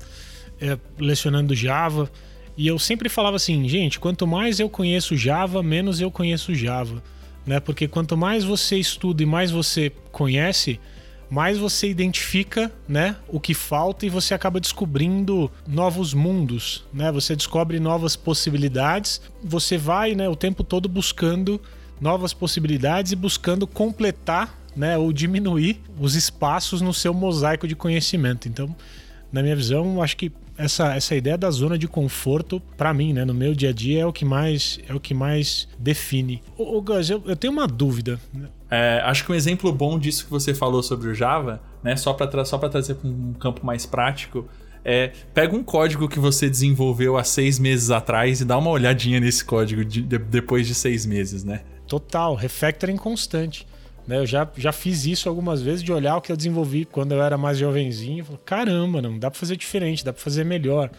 é, 0.60 0.78
lecionando 1.00 1.52
Java. 1.52 2.08
E 2.56 2.68
eu 2.68 2.78
sempre 2.78 3.08
falava 3.08 3.34
assim, 3.34 3.68
gente, 3.68 3.98
quanto 3.98 4.24
mais 4.24 4.60
eu 4.60 4.70
conheço 4.70 5.16
Java, 5.16 5.64
menos 5.64 6.00
eu 6.00 6.12
conheço 6.12 6.54
Java 6.54 7.02
né? 7.48 7.58
Porque 7.58 7.88
quanto 7.88 8.14
mais 8.14 8.44
você 8.44 8.76
estuda 8.76 9.22
e 9.22 9.26
mais 9.26 9.50
você 9.50 9.90
conhece, 10.12 10.78
mais 11.30 11.56
você 11.56 11.88
identifica, 11.88 12.70
né, 12.86 13.16
o 13.26 13.40
que 13.40 13.54
falta 13.54 14.04
e 14.04 14.10
você 14.10 14.34
acaba 14.34 14.60
descobrindo 14.60 15.50
novos 15.66 16.12
mundos, 16.12 16.84
né? 16.92 17.10
Você 17.10 17.34
descobre 17.34 17.80
novas 17.80 18.16
possibilidades. 18.16 19.22
Você 19.42 19.78
vai, 19.78 20.14
né, 20.14 20.28
o 20.28 20.36
tempo 20.36 20.62
todo 20.62 20.90
buscando 20.90 21.58
novas 21.98 22.34
possibilidades 22.34 23.12
e 23.12 23.16
buscando 23.16 23.66
completar, 23.66 24.54
né, 24.76 24.98
ou 24.98 25.10
diminuir 25.10 25.80
os 25.98 26.14
espaços 26.14 26.82
no 26.82 26.92
seu 26.92 27.14
mosaico 27.14 27.66
de 27.66 27.74
conhecimento. 27.74 28.46
Então, 28.46 28.76
na 29.32 29.42
minha 29.42 29.56
visão, 29.56 30.02
acho 30.02 30.18
que 30.18 30.30
essa, 30.58 30.94
essa 30.94 31.14
ideia 31.14 31.38
da 31.38 31.50
zona 31.50 31.78
de 31.78 31.86
conforto, 31.86 32.60
para 32.76 32.92
mim, 32.92 33.12
né, 33.12 33.24
no 33.24 33.32
meu 33.32 33.54
dia 33.54 33.70
a 33.70 33.72
dia, 33.72 34.02
é 34.02 34.06
o 34.06 34.12
que 34.12 34.24
mais, 34.24 34.80
é 34.88 34.92
o 34.92 34.98
que 34.98 35.14
mais 35.14 35.68
define. 35.78 36.42
Ô, 36.56 36.76
ô 36.76 36.82
Gus, 36.82 37.08
eu, 37.08 37.22
eu 37.24 37.36
tenho 37.36 37.52
uma 37.52 37.66
dúvida. 37.66 38.20
É, 38.68 39.00
acho 39.04 39.24
que 39.24 39.32
um 39.32 39.34
exemplo 39.34 39.72
bom 39.72 39.98
disso 39.98 40.24
que 40.24 40.30
você 40.30 40.52
falou 40.52 40.82
sobre 40.82 41.08
o 41.08 41.14
Java, 41.14 41.62
né, 41.82 41.96
só 41.96 42.12
para 42.12 42.44
só 42.44 42.58
trazer 42.58 42.94
para 42.94 43.08
um 43.08 43.32
campo 43.34 43.64
mais 43.64 43.86
prático, 43.86 44.46
é, 44.84 45.12
pega 45.32 45.54
um 45.56 45.62
código 45.62 46.08
que 46.08 46.18
você 46.18 46.50
desenvolveu 46.50 47.16
há 47.16 47.24
seis 47.24 47.58
meses 47.58 47.90
atrás 47.90 48.40
e 48.40 48.44
dá 48.44 48.58
uma 48.58 48.70
olhadinha 48.70 49.20
nesse 49.20 49.44
código 49.44 49.84
de, 49.84 50.02
de, 50.02 50.18
depois 50.18 50.66
de 50.66 50.74
seis 50.74 51.06
meses, 51.06 51.44
né? 51.44 51.62
Total, 51.86 52.34
refactoring 52.34 52.96
constante. 52.96 53.66
Né? 54.08 54.16
Eu 54.16 54.26
já, 54.26 54.48
já 54.56 54.72
fiz 54.72 55.04
isso 55.04 55.28
algumas 55.28 55.60
vezes 55.60 55.82
de 55.82 55.92
olhar 55.92 56.16
o 56.16 56.20
que 56.22 56.32
eu 56.32 56.36
desenvolvi 56.36 56.86
quando 56.86 57.12
eu 57.12 57.22
era 57.22 57.36
mais 57.36 57.58
jovenzinho. 57.58 58.24
Falar, 58.24 58.38
Caramba, 58.38 59.02
não 59.02 59.18
dá 59.18 59.30
para 59.30 59.38
fazer 59.38 59.56
diferente, 59.56 60.02
dá 60.02 60.14
para 60.14 60.22
fazer 60.22 60.44
melhor. 60.44 60.90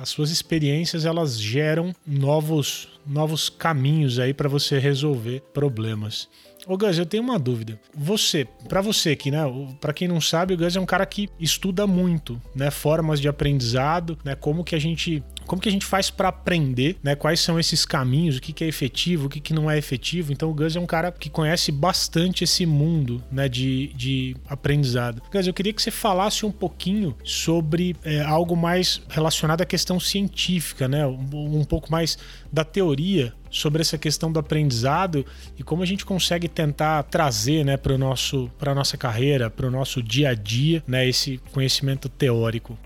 As 0.00 0.08
suas 0.08 0.30
experiências 0.30 1.04
elas 1.04 1.38
geram 1.38 1.92
novos 2.06 2.88
novos 3.06 3.48
caminhos 3.48 4.18
aí 4.18 4.34
para 4.34 4.48
você 4.48 4.80
resolver 4.80 5.40
problemas. 5.54 6.28
Ô 6.66 6.76
Gus, 6.76 6.98
eu 6.98 7.06
tenho 7.06 7.22
uma 7.22 7.38
dúvida. 7.38 7.78
Você, 7.94 8.44
para 8.68 8.80
você 8.80 9.10
aqui, 9.10 9.30
né? 9.30 9.38
Para 9.80 9.92
quem 9.92 10.08
não 10.08 10.20
sabe, 10.20 10.54
o 10.54 10.56
Gus 10.56 10.74
é 10.74 10.80
um 10.80 10.86
cara 10.86 11.06
que 11.06 11.28
estuda 11.38 11.86
muito, 11.86 12.42
né? 12.52 12.72
Formas 12.72 13.20
de 13.20 13.28
aprendizado, 13.28 14.18
né? 14.24 14.34
Como 14.34 14.64
que 14.64 14.74
a 14.74 14.78
gente 14.80 15.22
como 15.46 15.60
que 15.60 15.68
a 15.68 15.72
gente 15.72 15.86
faz 15.86 16.10
para 16.10 16.28
aprender, 16.28 16.96
né? 17.02 17.14
Quais 17.14 17.40
são 17.40 17.58
esses 17.58 17.84
caminhos, 17.84 18.36
o 18.36 18.40
que, 18.40 18.52
que 18.52 18.64
é 18.64 18.68
efetivo, 18.68 19.26
o 19.26 19.28
que, 19.28 19.40
que 19.40 19.54
não 19.54 19.70
é 19.70 19.78
efetivo. 19.78 20.32
Então 20.32 20.50
o 20.50 20.54
Gus 20.54 20.76
é 20.76 20.80
um 20.80 20.86
cara 20.86 21.12
que 21.12 21.30
conhece 21.30 21.72
bastante 21.72 22.44
esse 22.44 22.66
mundo, 22.66 23.22
né? 23.30 23.48
De, 23.48 23.88
de 23.94 24.36
aprendizado. 24.48 25.22
Gus, 25.32 25.46
eu 25.46 25.54
queria 25.54 25.72
que 25.72 25.82
você 25.82 25.90
falasse 25.90 26.44
um 26.44 26.52
pouquinho 26.52 27.16
sobre 27.24 27.96
é, 28.04 28.20
algo 28.22 28.56
mais 28.56 29.00
relacionado 29.08 29.62
à 29.62 29.66
questão 29.66 29.98
científica, 30.00 30.88
né? 30.88 31.06
Um, 31.06 31.60
um 31.60 31.64
pouco 31.64 31.90
mais 31.90 32.18
da 32.52 32.64
teoria 32.64 33.32
sobre 33.50 33.80
essa 33.80 33.96
questão 33.96 34.30
do 34.30 34.38
aprendizado 34.38 35.24
e 35.58 35.62
como 35.62 35.82
a 35.82 35.86
gente 35.86 36.04
consegue 36.04 36.48
tentar 36.48 37.02
trazer 37.04 37.64
né, 37.64 37.76
para 37.76 37.94
a 37.94 38.74
nossa 38.74 38.96
carreira, 38.96 39.50
para 39.50 39.66
o 39.66 39.70
nosso 39.70 40.02
dia 40.02 40.30
a 40.30 40.34
dia, 40.34 40.82
né, 40.86 41.08
esse 41.08 41.40
conhecimento 41.52 42.08
teórico. 42.08 42.78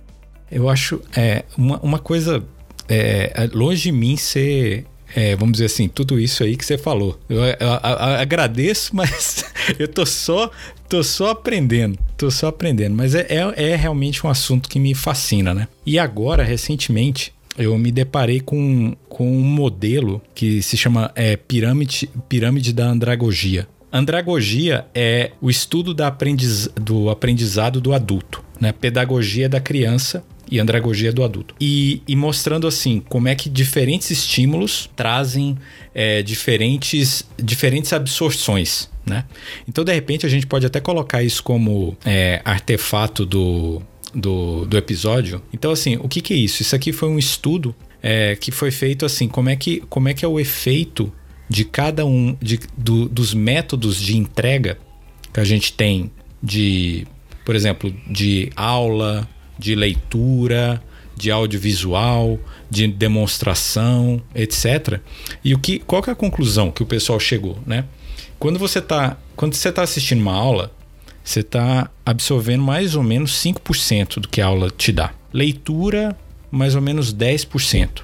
Eu 0.51 0.69
acho 0.69 1.01
é, 1.17 1.45
uma, 1.57 1.79
uma 1.81 1.99
coisa 1.99 2.43
é, 2.89 3.33
é, 3.35 3.51
longe 3.53 3.83
de 3.83 3.93
mim 3.93 4.17
ser 4.17 4.85
é, 5.15 5.35
vamos 5.35 5.53
dizer 5.53 5.67
assim, 5.67 5.89
tudo 5.89 6.21
isso 6.21 6.43
aí 6.43 6.57
que 6.57 6.65
você 6.65 6.79
falou. 6.79 7.19
Eu, 7.29 7.39
eu, 7.39 7.45
eu, 7.45 7.69
eu, 7.69 7.77
agradeço, 8.21 8.95
mas 8.97 9.45
eu 9.79 9.89
tô 9.89 10.07
só, 10.07 10.51
tô 10.89 11.03
só 11.03 11.31
aprendendo, 11.31 11.99
tô 12.17 12.31
só 12.31 12.49
aprendendo. 12.49 12.95
Mas 12.95 13.15
é, 13.15 13.27
é, 13.29 13.71
é, 13.71 13.77
realmente 13.77 14.25
um 14.27 14.31
assunto 14.31 14.69
que 14.69 14.79
me 14.79 14.95
fascina, 14.95 15.53
né? 15.53 15.69
E 15.85 15.99
agora, 15.99 16.43
recentemente, 16.43 17.33
eu 17.59 17.77
me 17.77 17.91
deparei 17.91 18.41
com, 18.41 18.95
com 19.09 19.31
um 19.31 19.43
modelo 19.43 20.23
que 20.35 20.63
se 20.63 20.77
chama 20.77 21.11
é, 21.15 21.37
pirâmide, 21.37 22.09
pirâmide 22.29 22.73
da 22.73 22.87
andragogia. 22.87 23.67
Andragogia 23.93 24.87
é 24.95 25.33
o 25.41 25.51
estudo 25.51 25.93
da 25.93 26.07
aprendiz, 26.07 26.69
do 26.77 27.11
aprendizado 27.11 27.81
do 27.81 27.93
adulto, 27.93 28.45
né? 28.61 28.71
Pedagogia 28.71 29.49
da 29.49 29.61
criança 29.61 30.25
e 30.51 30.59
andragogia 30.59 31.13
do 31.13 31.23
adulto. 31.23 31.55
E, 31.61 32.03
e, 32.09 32.17
mostrando 32.17 32.67
assim 32.67 33.01
como 33.09 33.29
é 33.29 33.35
que 33.35 33.49
diferentes 33.49 34.11
estímulos 34.11 34.91
trazem 34.97 35.57
é, 35.95 36.23
diferentes, 36.23 37.25
diferentes 37.39 37.93
absorções. 37.93 38.91
Né? 39.07 39.25
Então, 39.69 39.85
de 39.85 39.93
repente, 39.93 40.27
a 40.27 40.29
gente 40.29 40.47
pode 40.47 40.67
até 40.67 40.81
colocar 40.81 41.23
isso 41.23 41.43
como 41.43 41.97
é, 42.05 42.43
artefato 42.45 43.25
do, 43.25 43.81
do, 44.15 44.67
do, 44.67 44.77
episódio. 44.77 45.41
Então, 45.53 45.71
assim, 45.71 45.97
o 45.97 46.09
que, 46.09 46.21
que 46.21 46.35
é 46.35 46.37
isso? 46.37 46.63
Isso 46.63 46.75
aqui 46.75 46.93
foi 46.93 47.09
um 47.09 47.19
estudo 47.19 47.75
é, 48.03 48.37
que 48.37 48.51
foi 48.51 48.71
feito 48.71 49.07
assim, 49.07 49.29
como 49.29 49.49
é 49.49 49.57
que, 49.57 49.83
como 49.89 50.09
é 50.09 50.15
que 50.15 50.25
é 50.25 50.29
o 50.29 50.41
efeito 50.41 51.13
de 51.49 51.65
cada 51.65 52.05
um 52.07 52.37
de, 52.41 52.61
do, 52.77 53.09
dos 53.09 53.35
métodos 53.35 54.01
de 54.01 54.17
entrega 54.17 54.79
que 55.33 55.41
a 55.41 55.45
gente 55.45 55.73
tem 55.73 56.11
de, 56.43 57.07
por 57.45 57.55
exemplo, 57.55 57.95
de 58.09 58.51
aula, 58.57 59.29
de 59.61 59.75
leitura, 59.75 60.83
de 61.17 61.31
audiovisual, 61.31 62.39
de 62.71 62.89
demonstração, 62.89 64.23
etc. 64.35 65.01
E 65.45 65.55
o 65.55 65.59
que, 65.59 65.79
qual 65.81 66.03
que 66.03 66.09
é 66.09 66.15
a 66.15 66.17
conclusão 66.17 66.71
que 66.71 66.83
o 66.83 66.87
pessoal 66.87 67.21
chegou, 67.21 67.59
né? 67.67 67.85
Quando 68.39 68.59
você 68.59 68.79
está 68.79 69.19
quando 69.37 69.55
você 69.55 69.71
tá 69.71 69.83
assistindo 69.83 70.21
uma 70.21 70.35
aula, 70.35 70.73
você 71.25 71.41
está 71.41 71.91
absorvendo 72.05 72.63
mais 72.63 72.95
ou 72.95 73.03
menos 73.03 73.33
5% 73.43 74.21
do 74.21 74.29
que 74.29 74.41
a 74.41 74.47
aula 74.47 74.71
te 74.71 74.93
dá. 74.93 75.13
Leitura, 75.33 76.17
mais 76.51 76.75
ou 76.75 76.83
menos 76.83 77.15
10%. 77.15 78.03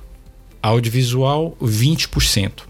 Audiovisual, 0.62 1.56
20%. 1.60 2.62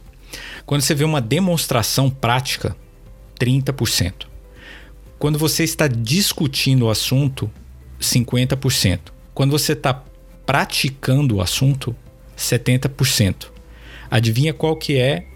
Quando 0.64 0.83
você 0.83 0.95
vê 0.95 1.05
uma 1.05 1.21
demonstração 1.21 2.11
prática, 2.11 2.76
30%. 3.38 4.26
Quando 5.19 5.38
você 5.38 5.62
está 5.62 5.87
discutindo 5.87 6.87
o 6.87 6.90
assunto, 6.90 7.50
50%. 8.00 9.00
Quando 9.34 9.50
você 9.50 9.72
está 9.72 10.02
praticando 10.44 11.36
o 11.36 11.42
assunto, 11.42 11.94
70%. 12.36 13.48
Adivinha 14.10 14.52
qual 14.52 14.76
que 14.76 14.96
é 14.96 15.26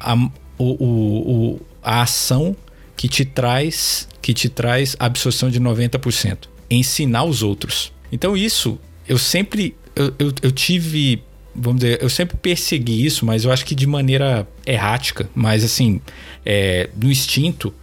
a, 0.00 0.14
o, 0.14 0.30
o, 0.58 0.84
o, 0.84 1.60
a 1.82 2.02
ação 2.02 2.56
que 2.96 3.08
te 3.08 3.24
traz 3.24 4.08
que 4.20 4.34
te 4.34 4.48
traz 4.48 4.96
absorção 4.98 5.50
de 5.50 5.60
90%? 5.60 6.48
Ensinar 6.70 7.24
os 7.24 7.42
outros. 7.42 7.92
Então 8.10 8.36
isso, 8.36 8.78
eu 9.06 9.18
sempre 9.18 9.76
eu, 9.94 10.14
eu, 10.18 10.32
eu 10.42 10.52
tive 10.52 11.22
vamos 11.54 11.80
dizer, 11.80 12.00
eu 12.00 12.08
sempre 12.08 12.36
persegui 12.36 13.04
isso, 13.04 13.26
mas 13.26 13.44
eu 13.44 13.52
acho 13.52 13.64
que 13.64 13.74
de 13.74 13.86
maneira 13.86 14.46
errática, 14.64 15.28
mas 15.34 15.64
assim, 15.64 16.00
é, 16.46 16.88
no 16.96 17.10
instinto, 17.10 17.74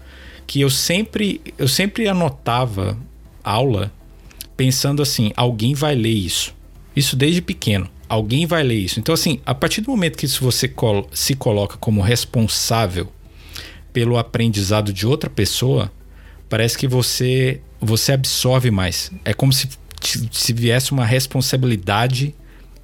que 0.48 0.62
eu 0.62 0.70
sempre, 0.70 1.42
eu 1.58 1.68
sempre 1.68 2.08
anotava 2.08 2.98
aula 3.44 3.92
pensando 4.56 5.02
assim: 5.02 5.32
alguém 5.36 5.74
vai 5.74 5.96
ler 5.96 6.10
isso. 6.10 6.54
Isso 6.96 7.16
desde 7.16 7.42
pequeno. 7.42 7.90
Alguém 8.08 8.46
vai 8.46 8.64
ler 8.64 8.78
isso. 8.78 9.00
Então, 9.00 9.14
assim, 9.14 9.40
a 9.46 9.54
partir 9.54 9.82
do 9.82 9.90
momento 9.90 10.18
que 10.18 10.28
você 10.28 10.72
se 11.12 11.36
coloca 11.36 11.78
como 11.78 12.02
responsável 12.02 13.12
pelo 13.92 14.18
aprendizado 14.18 14.94
de 14.94 15.08
outra 15.08 15.30
pessoa, 15.30 15.92
parece 16.48 16.78
que 16.78 16.88
você 16.88 17.62
você 17.82 18.14
absorve 18.14 18.72
mais. 18.72 19.12
É 19.24 19.34
como 19.34 19.52
se, 19.52 19.70
se 20.32 20.54
viesse 20.54 20.92
uma 20.92 21.06
responsabilidade 21.06 22.34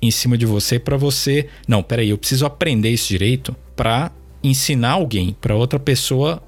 em 0.01 0.11
cima 0.11 0.37
de 0.37 0.45
você 0.45 0.79
para 0.79 0.97
você, 0.97 1.47
não, 1.67 1.83
peraí, 1.83 2.09
eu 2.09 2.17
preciso 2.17 2.45
aprender 2.45 2.89
isso 2.89 3.07
direito 3.07 3.55
para 3.75 4.11
ensinar 4.43 4.91
alguém, 4.91 5.35
para 5.39 5.55
outra 5.55 5.79
pessoa 5.79 6.41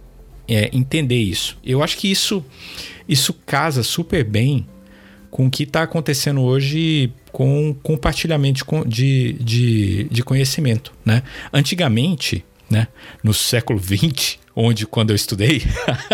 é, 0.47 0.69
entender 0.73 1.19
isso. 1.19 1.57
Eu 1.63 1.83
acho 1.83 1.97
que 1.97 2.09
isso 2.09 2.43
isso 3.07 3.33
casa 3.45 3.83
super 3.83 4.23
bem 4.23 4.65
com 5.33 5.47
o 5.47 5.49
que 5.49 5.63
está 5.63 5.81
acontecendo 5.81 6.43
hoje 6.43 7.11
com 7.31 7.75
compartilhamento 7.81 8.63
de, 8.85 9.33
de, 9.33 10.03
de 10.03 10.23
conhecimento. 10.23 10.93
Né? 11.03 11.23
Antigamente, 11.51 12.45
né, 12.69 12.87
no 13.23 13.33
século 13.33 13.79
XX, 13.79 14.37
onde 14.55 14.85
quando 14.85 15.09
eu 15.09 15.15
estudei, 15.15 15.63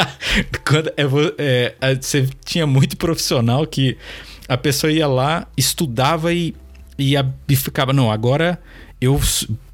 quando, 0.65 0.89
é, 1.38 1.75
é, 1.81 1.95
você 1.95 2.29
tinha 2.45 2.65
muito 2.65 2.95
profissional 2.95 3.67
que 3.67 3.97
a 4.47 4.55
pessoa 4.55 4.89
ia 4.89 5.05
lá, 5.05 5.45
estudava 5.57 6.33
e, 6.33 6.55
e, 6.97 7.15
e 7.49 7.55
ficava, 7.57 7.91
não, 7.91 8.09
agora 8.09 8.57
eu 9.01 9.19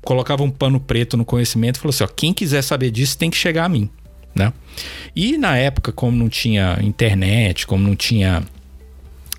colocava 0.01 0.41
um 0.41 0.49
pano 0.49 0.79
preto 0.79 1.15
no 1.15 1.23
conhecimento 1.23 1.75
e 1.75 1.79
falou 1.79 1.91
assim: 1.91 2.03
ó, 2.03 2.07
quem 2.07 2.33
quiser 2.33 2.63
saber 2.63 2.89
disso 2.89 3.15
tem 3.15 3.29
que 3.29 3.37
chegar 3.37 3.65
a 3.65 3.69
mim. 3.69 3.91
Né? 4.33 4.51
E 5.15 5.37
na 5.37 5.55
época, 5.55 5.91
como 5.91 6.17
não 6.17 6.29
tinha 6.29 6.79
internet, 6.81 7.67
como 7.67 7.87
não 7.87 7.95
tinha 7.95 8.43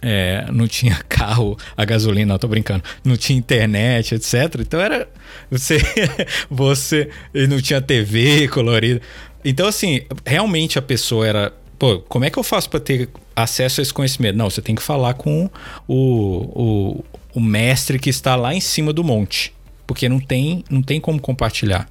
é, 0.09 0.47
não 0.53 0.69
tinha 0.69 0.95
carro 1.09 1.59
a 1.77 1.85
gasolina, 1.85 2.35
não, 2.35 2.39
tô 2.39 2.47
brincando. 2.47 2.85
Não 3.05 3.17
tinha 3.17 3.37
internet, 3.37 4.15
etc. 4.15 4.61
Então 4.61 4.81
era. 4.81 5.09
Você. 5.51 5.79
você 6.49 7.11
não 7.49 7.61
tinha 7.61 7.81
TV 7.81 8.47
colorida. 8.49 9.03
Então, 9.45 9.67
assim, 9.67 10.03
realmente 10.25 10.79
a 10.79 10.83
pessoa 10.83 11.27
era. 11.27 11.53
Pô, 11.77 11.99
como 11.99 12.25
é 12.25 12.31
que 12.31 12.39
eu 12.39 12.45
faço 12.45 12.71
para 12.71 12.81
ter 12.81 13.09
acesso 13.35 13.81
a 13.81 13.83
esse 13.83 13.93
conhecimento? 13.93 14.37
Não, 14.37 14.49
você 14.49 14.63
tem 14.63 14.75
que 14.75 14.83
falar 14.83 15.15
com 15.15 15.51
o, 15.87 15.95
o, 15.95 17.05
o 17.35 17.41
mestre 17.41 17.99
que 17.99 18.09
está 18.09 18.37
lá 18.37 18.55
em 18.55 18.61
cima 18.61 18.93
do 18.93 19.03
monte. 19.03 19.53
Porque 19.87 20.09
não 20.09 20.21
tem, 20.21 20.65
não 20.71 20.83
tem 20.83 21.01
como 21.01 21.21
compartilhar. 21.21 21.89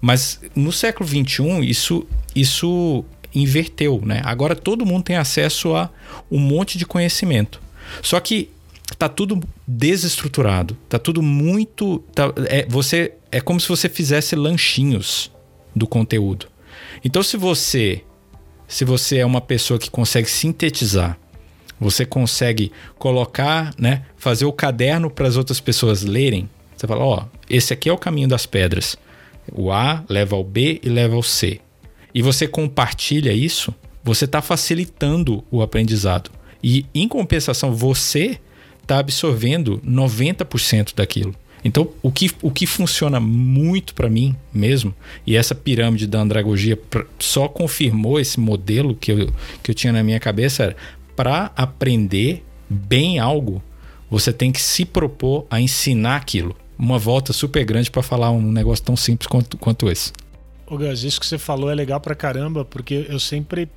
Mas 0.00 0.40
no 0.56 0.72
século 0.72 1.08
XXI, 1.08 1.64
isso, 1.64 2.06
isso 2.34 3.04
inverteu, 3.34 4.00
né? 4.04 4.20
Agora 4.24 4.54
todo 4.54 4.86
mundo 4.86 5.04
tem 5.04 5.16
acesso 5.16 5.74
a 5.74 5.90
um 6.30 6.38
monte 6.38 6.78
de 6.78 6.84
conhecimento. 6.86 7.60
Só 8.02 8.18
que 8.20 8.50
tá 8.98 9.08
tudo 9.08 9.40
desestruturado, 9.66 10.76
tá 10.88 10.98
tudo 10.98 11.22
muito, 11.22 11.98
tá, 12.14 12.32
é, 12.48 12.66
você 12.68 13.12
é 13.30 13.40
como 13.40 13.60
se 13.60 13.68
você 13.68 13.88
fizesse 13.88 14.36
lanchinhos 14.36 15.30
do 15.74 15.86
conteúdo. 15.86 16.46
Então 17.04 17.22
se 17.22 17.36
você 17.36 18.02
se 18.68 18.84
você 18.84 19.18
é 19.18 19.26
uma 19.26 19.40
pessoa 19.40 19.78
que 19.78 19.90
consegue 19.90 20.30
sintetizar, 20.30 21.18
você 21.78 22.06
consegue 22.06 22.72
colocar, 22.98 23.74
né, 23.76 24.06
fazer 24.16 24.46
o 24.46 24.52
caderno 24.52 25.10
para 25.10 25.28
as 25.28 25.36
outras 25.36 25.60
pessoas 25.60 26.02
lerem. 26.02 26.48
Você 26.74 26.86
fala, 26.86 27.04
ó, 27.04 27.22
oh, 27.22 27.38
esse 27.50 27.72
aqui 27.74 27.90
é 27.90 27.92
o 27.92 27.98
caminho 27.98 28.28
das 28.28 28.46
pedras. 28.46 28.96
O 29.52 29.70
A 29.70 30.02
leva 30.08 30.36
ao 30.36 30.44
B 30.44 30.80
e 30.82 30.88
leva 30.88 31.16
ao 31.16 31.22
C 31.22 31.60
e 32.14 32.22
você 32.22 32.46
compartilha 32.46 33.32
isso, 33.32 33.74
você 34.02 34.24
está 34.24 34.42
facilitando 34.42 35.44
o 35.50 35.62
aprendizado. 35.62 36.30
E, 36.62 36.86
em 36.94 37.08
compensação, 37.08 37.74
você 37.74 38.38
está 38.82 38.98
absorvendo 38.98 39.80
90% 39.86 40.94
daquilo. 40.94 41.34
Então, 41.64 41.88
o 42.02 42.10
que, 42.10 42.30
o 42.42 42.50
que 42.50 42.66
funciona 42.66 43.20
muito 43.20 43.94
para 43.94 44.10
mim 44.10 44.34
mesmo, 44.52 44.92
e 45.24 45.36
essa 45.36 45.54
pirâmide 45.54 46.06
da 46.06 46.20
andragogia 46.20 46.78
só 47.18 47.46
confirmou 47.46 48.18
esse 48.18 48.40
modelo 48.40 48.96
que 48.96 49.12
eu, 49.12 49.32
que 49.62 49.70
eu 49.70 49.74
tinha 49.74 49.92
na 49.92 50.02
minha 50.02 50.18
cabeça, 50.18 50.64
era 50.64 50.76
para 51.14 51.52
aprender 51.56 52.44
bem 52.68 53.18
algo, 53.18 53.62
você 54.10 54.32
tem 54.32 54.50
que 54.50 54.60
se 54.60 54.84
propor 54.84 55.46
a 55.48 55.60
ensinar 55.60 56.16
aquilo. 56.16 56.56
Uma 56.76 56.98
volta 56.98 57.32
super 57.32 57.64
grande 57.64 57.90
para 57.90 58.02
falar 58.02 58.32
um 58.32 58.50
negócio 58.50 58.84
tão 58.84 58.96
simples 58.96 59.28
quanto, 59.28 59.56
quanto 59.56 59.88
esse. 59.88 60.12
Ô 60.72 60.78
Gus, 60.78 61.04
isso 61.04 61.20
que 61.20 61.26
você 61.26 61.36
falou 61.36 61.70
é 61.70 61.74
legal 61.74 62.00
pra 62.00 62.14
caramba, 62.14 62.64
porque 62.64 63.04
eu 63.06 63.20
sempre, 63.20 63.68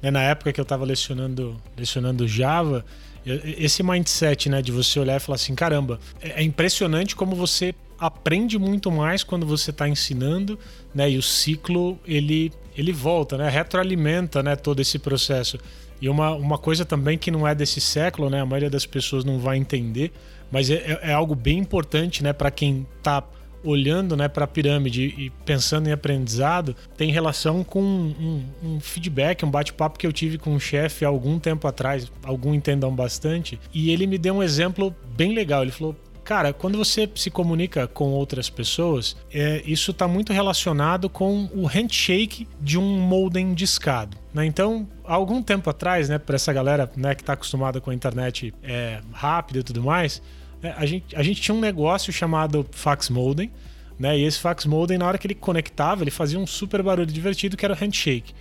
né, 0.00 0.08
na 0.08 0.22
época 0.22 0.52
que 0.52 0.60
eu 0.60 0.64
tava 0.64 0.84
lecionando, 0.84 1.60
lecionando 1.76 2.28
Java, 2.28 2.84
esse 3.26 3.82
mindset, 3.82 4.48
né, 4.48 4.62
de 4.62 4.70
você 4.70 5.00
olhar 5.00 5.16
e 5.16 5.18
falar 5.18 5.34
assim, 5.34 5.52
caramba, 5.52 5.98
é, 6.22 6.42
é 6.42 6.44
impressionante 6.44 7.16
como 7.16 7.34
você 7.34 7.74
aprende 7.98 8.56
muito 8.56 8.88
mais 8.88 9.24
quando 9.24 9.44
você 9.44 9.70
está 9.70 9.88
ensinando, 9.88 10.56
né, 10.94 11.10
e 11.10 11.18
o 11.18 11.22
ciclo 11.22 11.98
ele 12.06 12.52
ele 12.76 12.92
volta, 12.92 13.36
né, 13.36 13.48
retroalimenta, 13.48 14.40
né, 14.40 14.54
todo 14.54 14.78
esse 14.78 14.96
processo. 14.96 15.58
E 16.00 16.08
uma, 16.08 16.36
uma 16.36 16.56
coisa 16.56 16.84
também 16.84 17.18
que 17.18 17.32
não 17.32 17.48
é 17.48 17.52
desse 17.52 17.80
século, 17.80 18.30
né, 18.30 18.40
a 18.40 18.46
maioria 18.46 18.70
das 18.70 18.86
pessoas 18.86 19.24
não 19.24 19.40
vai 19.40 19.56
entender, 19.56 20.12
mas 20.52 20.70
é, 20.70 20.74
é, 20.74 21.10
é 21.10 21.12
algo 21.12 21.34
bem 21.34 21.58
importante, 21.58 22.22
né, 22.22 22.32
para 22.32 22.52
quem 22.52 22.86
está 22.98 23.24
olhando 23.64 24.16
né, 24.16 24.28
para 24.28 24.44
a 24.44 24.48
pirâmide 24.48 25.14
e 25.16 25.30
pensando 25.44 25.88
em 25.88 25.92
aprendizado, 25.92 26.76
tem 26.96 27.10
relação 27.10 27.64
com 27.64 27.82
um, 27.82 28.44
um 28.62 28.80
feedback, 28.80 29.44
um 29.44 29.50
bate-papo 29.50 29.98
que 29.98 30.06
eu 30.06 30.12
tive 30.12 30.38
com 30.38 30.50
um 30.50 30.60
chefe 30.60 31.04
algum 31.04 31.38
tempo 31.38 31.66
atrás, 31.66 32.10
algum 32.22 32.54
entendam 32.54 32.94
bastante, 32.94 33.58
e 33.72 33.90
ele 33.90 34.06
me 34.06 34.18
deu 34.18 34.34
um 34.34 34.42
exemplo 34.42 34.94
bem 35.16 35.32
legal. 35.32 35.62
Ele 35.62 35.72
falou: 35.72 35.96
Cara, 36.24 36.54
quando 36.54 36.78
você 36.78 37.08
se 37.14 37.30
comunica 37.30 37.86
com 37.86 38.10
outras 38.12 38.48
pessoas, 38.48 39.14
é, 39.32 39.62
isso 39.66 39.90
está 39.90 40.08
muito 40.08 40.32
relacionado 40.32 41.10
com 41.10 41.50
o 41.54 41.66
handshake 41.66 42.48
de 42.58 42.78
um 42.78 42.98
modem 42.98 43.52
discado. 43.52 44.16
Né? 44.32 44.46
Então, 44.46 44.88
há 45.04 45.12
algum 45.12 45.42
tempo 45.42 45.68
atrás, 45.68 46.08
né, 46.08 46.18
para 46.18 46.36
essa 46.36 46.50
galera 46.50 46.90
né, 46.96 47.14
que 47.14 47.20
está 47.20 47.34
acostumada 47.34 47.78
com 47.78 47.90
a 47.90 47.94
internet 47.94 48.54
é, 48.62 49.00
rápida 49.12 49.58
e 49.58 49.62
tudo 49.62 49.82
mais, 49.82 50.22
é, 50.64 50.74
a, 50.76 50.86
gente, 50.86 51.14
a 51.14 51.22
gente 51.22 51.40
tinha 51.40 51.54
um 51.54 51.60
negócio 51.60 52.12
chamado 52.12 52.66
fax 52.72 53.10
modem, 53.10 53.50
né? 53.98 54.18
E 54.18 54.24
esse 54.24 54.38
fax 54.38 54.64
modem, 54.64 54.98
na 54.98 55.06
hora 55.06 55.18
que 55.18 55.26
ele 55.26 55.34
conectava, 55.34 56.02
ele 56.02 56.10
fazia 56.10 56.38
um 56.38 56.46
super 56.46 56.82
barulho 56.82 57.06
divertido 57.06 57.56
que 57.56 57.64
era 57.64 57.74
o 57.74 57.76
handshake. 57.76 58.34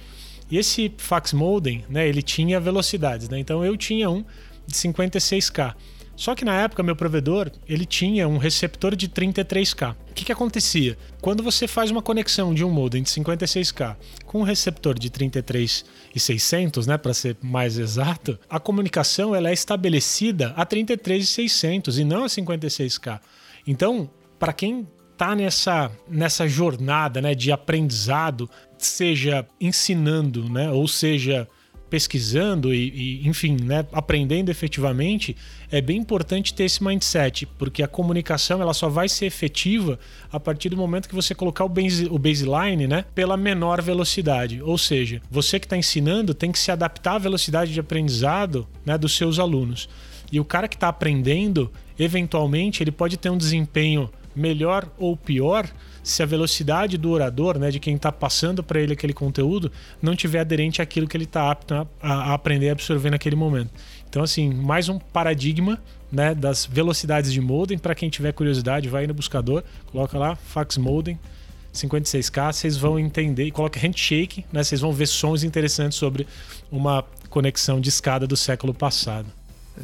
E 0.49 0.57
esse 0.57 0.91
fax 0.97 1.33
modem, 1.33 1.83
né, 1.89 2.07
ele 2.07 2.21
tinha 2.21 2.59
velocidades, 2.59 3.29
né? 3.29 3.39
Então 3.39 3.63
eu 3.63 3.75
tinha 3.75 4.09
um 4.09 4.23
de 4.65 4.75
56k. 4.75 5.73
Só 6.15 6.35
que 6.35 6.45
na 6.45 6.61
época, 6.61 6.83
meu 6.83 6.95
provedor, 6.95 7.51
ele 7.67 7.85
tinha 7.85 8.27
um 8.27 8.37
receptor 8.37 8.95
de 8.95 9.09
33K. 9.09 9.95
O 10.09 10.13
que, 10.13 10.25
que 10.25 10.31
acontecia? 10.31 10.97
Quando 11.19 11.41
você 11.41 11.67
faz 11.67 11.89
uma 11.89 12.01
conexão 12.01 12.53
de 12.53 12.63
um 12.63 12.69
modem 12.69 13.01
de 13.01 13.09
56K 13.09 13.95
com 14.25 14.41
um 14.41 14.43
receptor 14.43 14.97
de 14.97 15.09
33,600, 15.09 16.85
né, 16.85 16.97
para 16.97 17.13
ser 17.13 17.35
mais 17.41 17.79
exato, 17.79 18.37
a 18.47 18.59
comunicação 18.59 19.33
ela 19.35 19.49
é 19.49 19.53
estabelecida 19.53 20.53
a 20.55 20.65
33,600 20.65 21.97
e 21.97 22.03
não 22.03 22.25
a 22.25 22.27
56K. 22.27 23.19
Então, 23.65 24.09
para 24.37 24.53
quem 24.53 24.87
tá 25.17 25.35
nessa, 25.35 25.91
nessa 26.07 26.47
jornada 26.47 27.21
né, 27.21 27.33
de 27.33 27.51
aprendizado, 27.51 28.49
seja 28.77 29.47
ensinando, 29.59 30.47
né, 30.49 30.69
ou 30.69 30.87
seja 30.87 31.47
pesquisando 31.93 32.73
e, 32.73 33.21
e, 33.21 33.27
enfim, 33.27 33.55
né, 33.61 33.85
aprendendo 33.93 34.49
efetivamente, 34.49 35.37
é 35.71 35.79
bem 35.79 35.99
importante 35.99 36.51
ter 36.51 36.63
esse 36.63 36.83
mindset, 36.83 37.45
porque 37.45 37.83
a 37.83 37.87
comunicação 37.87 38.59
ela 38.59 38.73
só 38.73 38.89
vai 38.89 39.07
ser 39.07 39.27
efetiva 39.27 39.99
a 40.31 40.39
partir 40.39 40.69
do 40.69 40.75
momento 40.75 41.07
que 41.07 41.13
você 41.13 41.35
colocar 41.35 41.63
o, 41.63 41.69
base, 41.69 42.07
o 42.07 42.17
baseline 42.17 42.87
né, 42.87 43.05
pela 43.13 43.37
menor 43.37 43.79
velocidade. 43.79 44.59
Ou 44.59 44.75
seja, 44.75 45.21
você 45.29 45.59
que 45.59 45.67
está 45.67 45.77
ensinando 45.77 46.33
tem 46.33 46.51
que 46.51 46.57
se 46.57 46.71
adaptar 46.71 47.13
à 47.13 47.19
velocidade 47.19 47.71
de 47.71 47.79
aprendizado 47.79 48.67
né, 48.83 48.97
dos 48.97 49.15
seus 49.15 49.37
alunos. 49.37 49.87
E 50.31 50.39
o 50.39 50.45
cara 50.45 50.67
que 50.67 50.75
está 50.75 50.87
aprendendo, 50.87 51.71
eventualmente, 51.99 52.81
ele 52.81 52.91
pode 52.91 53.17
ter 53.17 53.29
um 53.29 53.37
desempenho 53.37 54.09
melhor 54.35 54.89
ou 54.97 55.15
pior 55.15 55.69
se 56.03 56.21
a 56.21 56.25
velocidade 56.25 56.97
do 56.97 57.09
orador, 57.09 57.57
né, 57.57 57.71
de 57.71 57.79
quem 57.79 57.95
está 57.95 58.11
passando 58.11 58.61
para 58.61 58.79
ele 58.79 58.93
aquele 58.93 59.13
conteúdo, 59.13 59.71
não 60.01 60.15
tiver 60.15 60.41
aderente 60.41 60.81
àquilo 60.81 61.07
que 61.07 61.15
ele 61.15 61.23
está 61.23 61.49
apto 61.49 61.73
a, 61.73 61.87
a, 62.01 62.33
aprender 62.33 62.67
e 62.67 62.69
absorver 62.69 63.09
naquele 63.09 63.35
momento. 63.35 63.71
Então, 64.09 64.21
assim, 64.21 64.53
mais 64.53 64.89
um 64.89 64.99
paradigma 64.99 65.81
né, 66.11 66.35
das 66.35 66.65
velocidades 66.65 67.31
de 67.31 67.41
modem. 67.41 67.77
Para 67.77 67.95
quem 67.95 68.09
tiver 68.09 68.33
curiosidade, 68.33 68.89
vai 68.89 69.07
no 69.07 69.13
buscador, 69.13 69.63
coloca 69.91 70.17
lá 70.17 70.35
fax 70.35 70.77
modem 70.77 71.17
56K, 71.73 72.53
vocês 72.53 72.77
vão 72.77 72.99
entender 72.99 73.45
e 73.45 73.51
coloca 73.51 73.79
handshake, 73.79 74.45
né, 74.53 74.63
vocês 74.63 74.79
vão 74.81 74.91
ver 74.91 75.07
sons 75.07 75.43
interessantes 75.43 75.97
sobre 75.97 76.27
uma 76.71 77.03
conexão 77.29 77.81
de 77.81 77.89
escada 77.89 78.27
do 78.27 78.37
século 78.37 78.73
passado. 78.73 79.27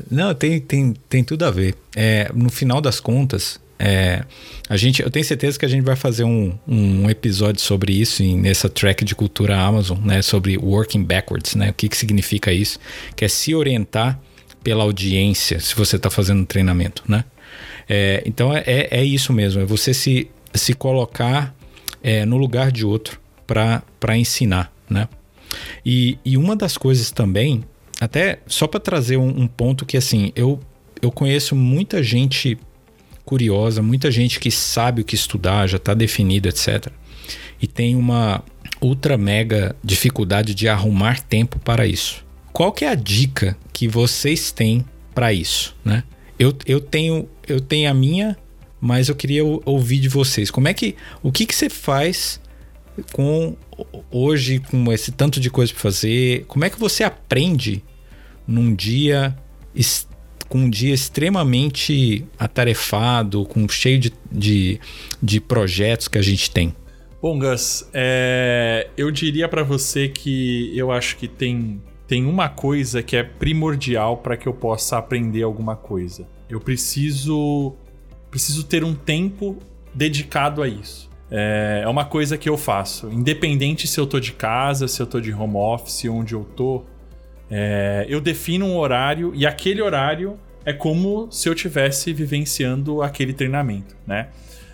Não, 0.09 0.35
tem, 0.35 0.59
tem, 0.59 0.93
tem 1.09 1.23
tudo 1.23 1.45
a 1.45 1.49
ver. 1.49 1.75
É, 1.95 2.31
no 2.33 2.49
final 2.51 2.79
das 2.79 2.99
contas, 2.99 3.59
é, 3.79 4.25
a 4.67 4.75
gente, 4.75 5.01
eu 5.01 5.09
tenho 5.09 5.24
certeza 5.24 5.57
que 5.57 5.65
a 5.65 5.69
gente 5.69 5.83
vai 5.83 5.95
fazer 5.95 6.25
um, 6.25 6.53
um 6.67 7.09
episódio 7.09 7.62
sobre 7.62 7.93
isso 7.93 8.21
em, 8.21 8.38
nessa 8.38 8.67
track 8.67 9.05
de 9.05 9.15
cultura 9.15 9.57
Amazon, 9.57 9.98
né? 10.03 10.21
Sobre 10.21 10.57
working 10.57 11.03
backwards, 11.03 11.55
né? 11.55 11.69
O 11.69 11.74
que, 11.74 11.88
que 11.88 11.95
significa 11.95 12.51
isso? 12.51 12.77
Que 13.15 13.24
é 13.24 13.29
se 13.29 13.55
orientar 13.55 14.19
pela 14.62 14.83
audiência 14.83 15.62
se 15.62 15.74
você 15.75 15.95
está 15.95 16.09
fazendo 16.09 16.41
um 16.41 16.45
treinamento, 16.45 17.03
né? 17.07 17.24
É, 17.88 18.21
então 18.25 18.53
é, 18.55 18.63
é, 18.67 19.00
é 19.00 19.03
isso 19.03 19.31
mesmo, 19.31 19.62
é 19.62 19.65
você 19.65 19.93
se, 19.93 20.29
se 20.53 20.74
colocar 20.74 21.55
é, 22.03 22.25
no 22.25 22.38
lugar 22.38 22.71
de 22.71 22.86
outro 22.86 23.19
para 23.48 24.17
ensinar, 24.17 24.71
né? 24.89 25.07
E, 25.86 26.19
e 26.24 26.38
uma 26.38 26.55
das 26.55 26.77
coisas 26.77 27.12
também, 27.12 27.63
até 28.00 28.39
só 28.45 28.67
para 28.67 28.79
trazer 28.79 29.17
um, 29.17 29.29
um 29.29 29.48
ponto 29.48 29.86
que 29.86 29.98
assim, 29.98 30.31
eu, 30.36 30.59
eu 31.01 31.12
conheço 31.12 31.55
muita 31.55 32.03
gente 32.03 32.57
curiosa, 33.29 33.83
muita 33.83 34.09
gente 34.09 34.39
que 34.39 34.50
sabe 34.50 35.03
o 35.03 35.05
que 35.05 35.13
estudar, 35.13 35.67
já 35.67 35.77
está 35.77 35.93
definido, 35.93 36.50
etc. 36.50 36.88
E 37.62 37.67
tem 37.67 37.95
uma 37.95 38.43
ultra 38.81 39.19
mega 39.19 39.75
dificuldade 39.83 40.55
de 40.55 40.67
arrumar 40.67 41.21
tempo 41.21 41.59
para 41.59 41.86
isso. 41.86 42.25
Qual 42.51 42.71
que 42.71 42.86
é 42.86 42.89
a 42.89 42.95
dica 42.95 43.55
que 43.71 43.88
vocês 43.88 44.51
têm 44.51 44.83
para 45.13 45.31
isso, 45.31 45.75
né? 45.86 46.03
Eu, 46.39 46.55
eu 46.65 46.81
tenho 46.81 47.29
eu 47.48 47.59
tenho 47.62 47.91
a 47.91 47.93
minha, 47.93 48.36
mas 48.81 49.09
eu 49.09 49.15
queria 49.15 49.43
ouvir 49.45 50.00
de 50.00 50.09
vocês. 50.09 50.50
Como 50.50 50.67
é 50.67 50.74
que 50.74 50.95
o 51.21 51.31
que 51.31 51.45
que 51.45 51.55
você 51.55 51.69
faz 51.69 52.41
com 53.13 53.55
hoje 54.09 54.57
com 54.57 54.92
esse 54.92 55.11
tanto 55.11 55.39
de 55.39 55.51
coisa 55.51 55.72
para 55.72 55.81
fazer? 55.83 56.46
Como 56.48 56.65
é 56.65 56.70
que 56.72 56.79
você 56.79 57.03
aprende 57.03 57.83
num 58.48 58.74
dia 58.74 59.37
com 60.50 60.57
um 60.57 60.70
dia 60.70 60.94
extremamente 60.94 62.25
atarefado, 62.38 63.46
com 63.46 63.70
cheio 63.70 64.00
de, 64.00 64.12
de, 64.31 64.79
de 65.22 65.40
projetos 65.40 66.07
que 66.07 66.18
a 66.18 66.22
gente 66.22 66.51
tem? 66.51 66.75
Bom, 67.22 67.38
Gus, 67.38 67.88
é, 67.94 68.88
eu 68.98 69.12
diria 69.12 69.48
para 69.48 69.62
você 69.62 70.07
que 70.07 70.75
eu 70.75 70.92
acho 70.92 71.18
que 71.18 71.27
tem, 71.27 71.81
tem 72.07 72.25
uma 72.25 72.50
coisa 72.50 73.03
que 73.03 73.16
é 73.16 73.24
primordial 73.24 74.18
para 74.18 74.35
que 74.35 74.48
eu 74.48 74.53
possa 74.53 74.98
aprender 74.98 75.44
alguma 75.44 75.75
coisa. 75.75 76.27
Eu 76.50 76.59
preciso 76.59 77.75
preciso 78.29 78.64
ter 78.64 78.83
um 78.83 78.94
tempo 78.94 79.57
dedicado 79.94 80.62
a 80.62 80.68
isso. 80.68 81.09
É, 81.31 81.81
é 81.83 81.88
uma 81.88 82.05
coisa 82.05 82.38
que 82.38 82.50
eu 82.50 82.57
faço, 82.57 83.09
independente 83.12 83.88
se 83.88 84.00
eu 84.00 84.07
tô 84.07 84.20
de 84.20 84.31
casa, 84.31 84.88
se 84.88 85.01
eu 85.01 85.05
tô 85.05 85.20
de 85.20 85.31
home 85.31 85.55
office, 85.55 86.05
onde 86.05 86.33
eu 86.33 86.44
tô. 86.44 86.83
É, 87.50 88.05
eu 88.07 88.22
defino 88.22 88.66
um 88.66 88.77
horário 88.77 89.31
e 89.35 89.46
aquele 89.46 89.81
horário 89.81 90.40
é 90.66 90.74
como 90.74 91.31
se 91.31 91.50
eu 91.50 91.55
tivesse 91.55 92.14
vivenciando 92.14 93.01
aquele 93.01 93.33
treinamento, 93.33 93.96
né? 94.05 94.27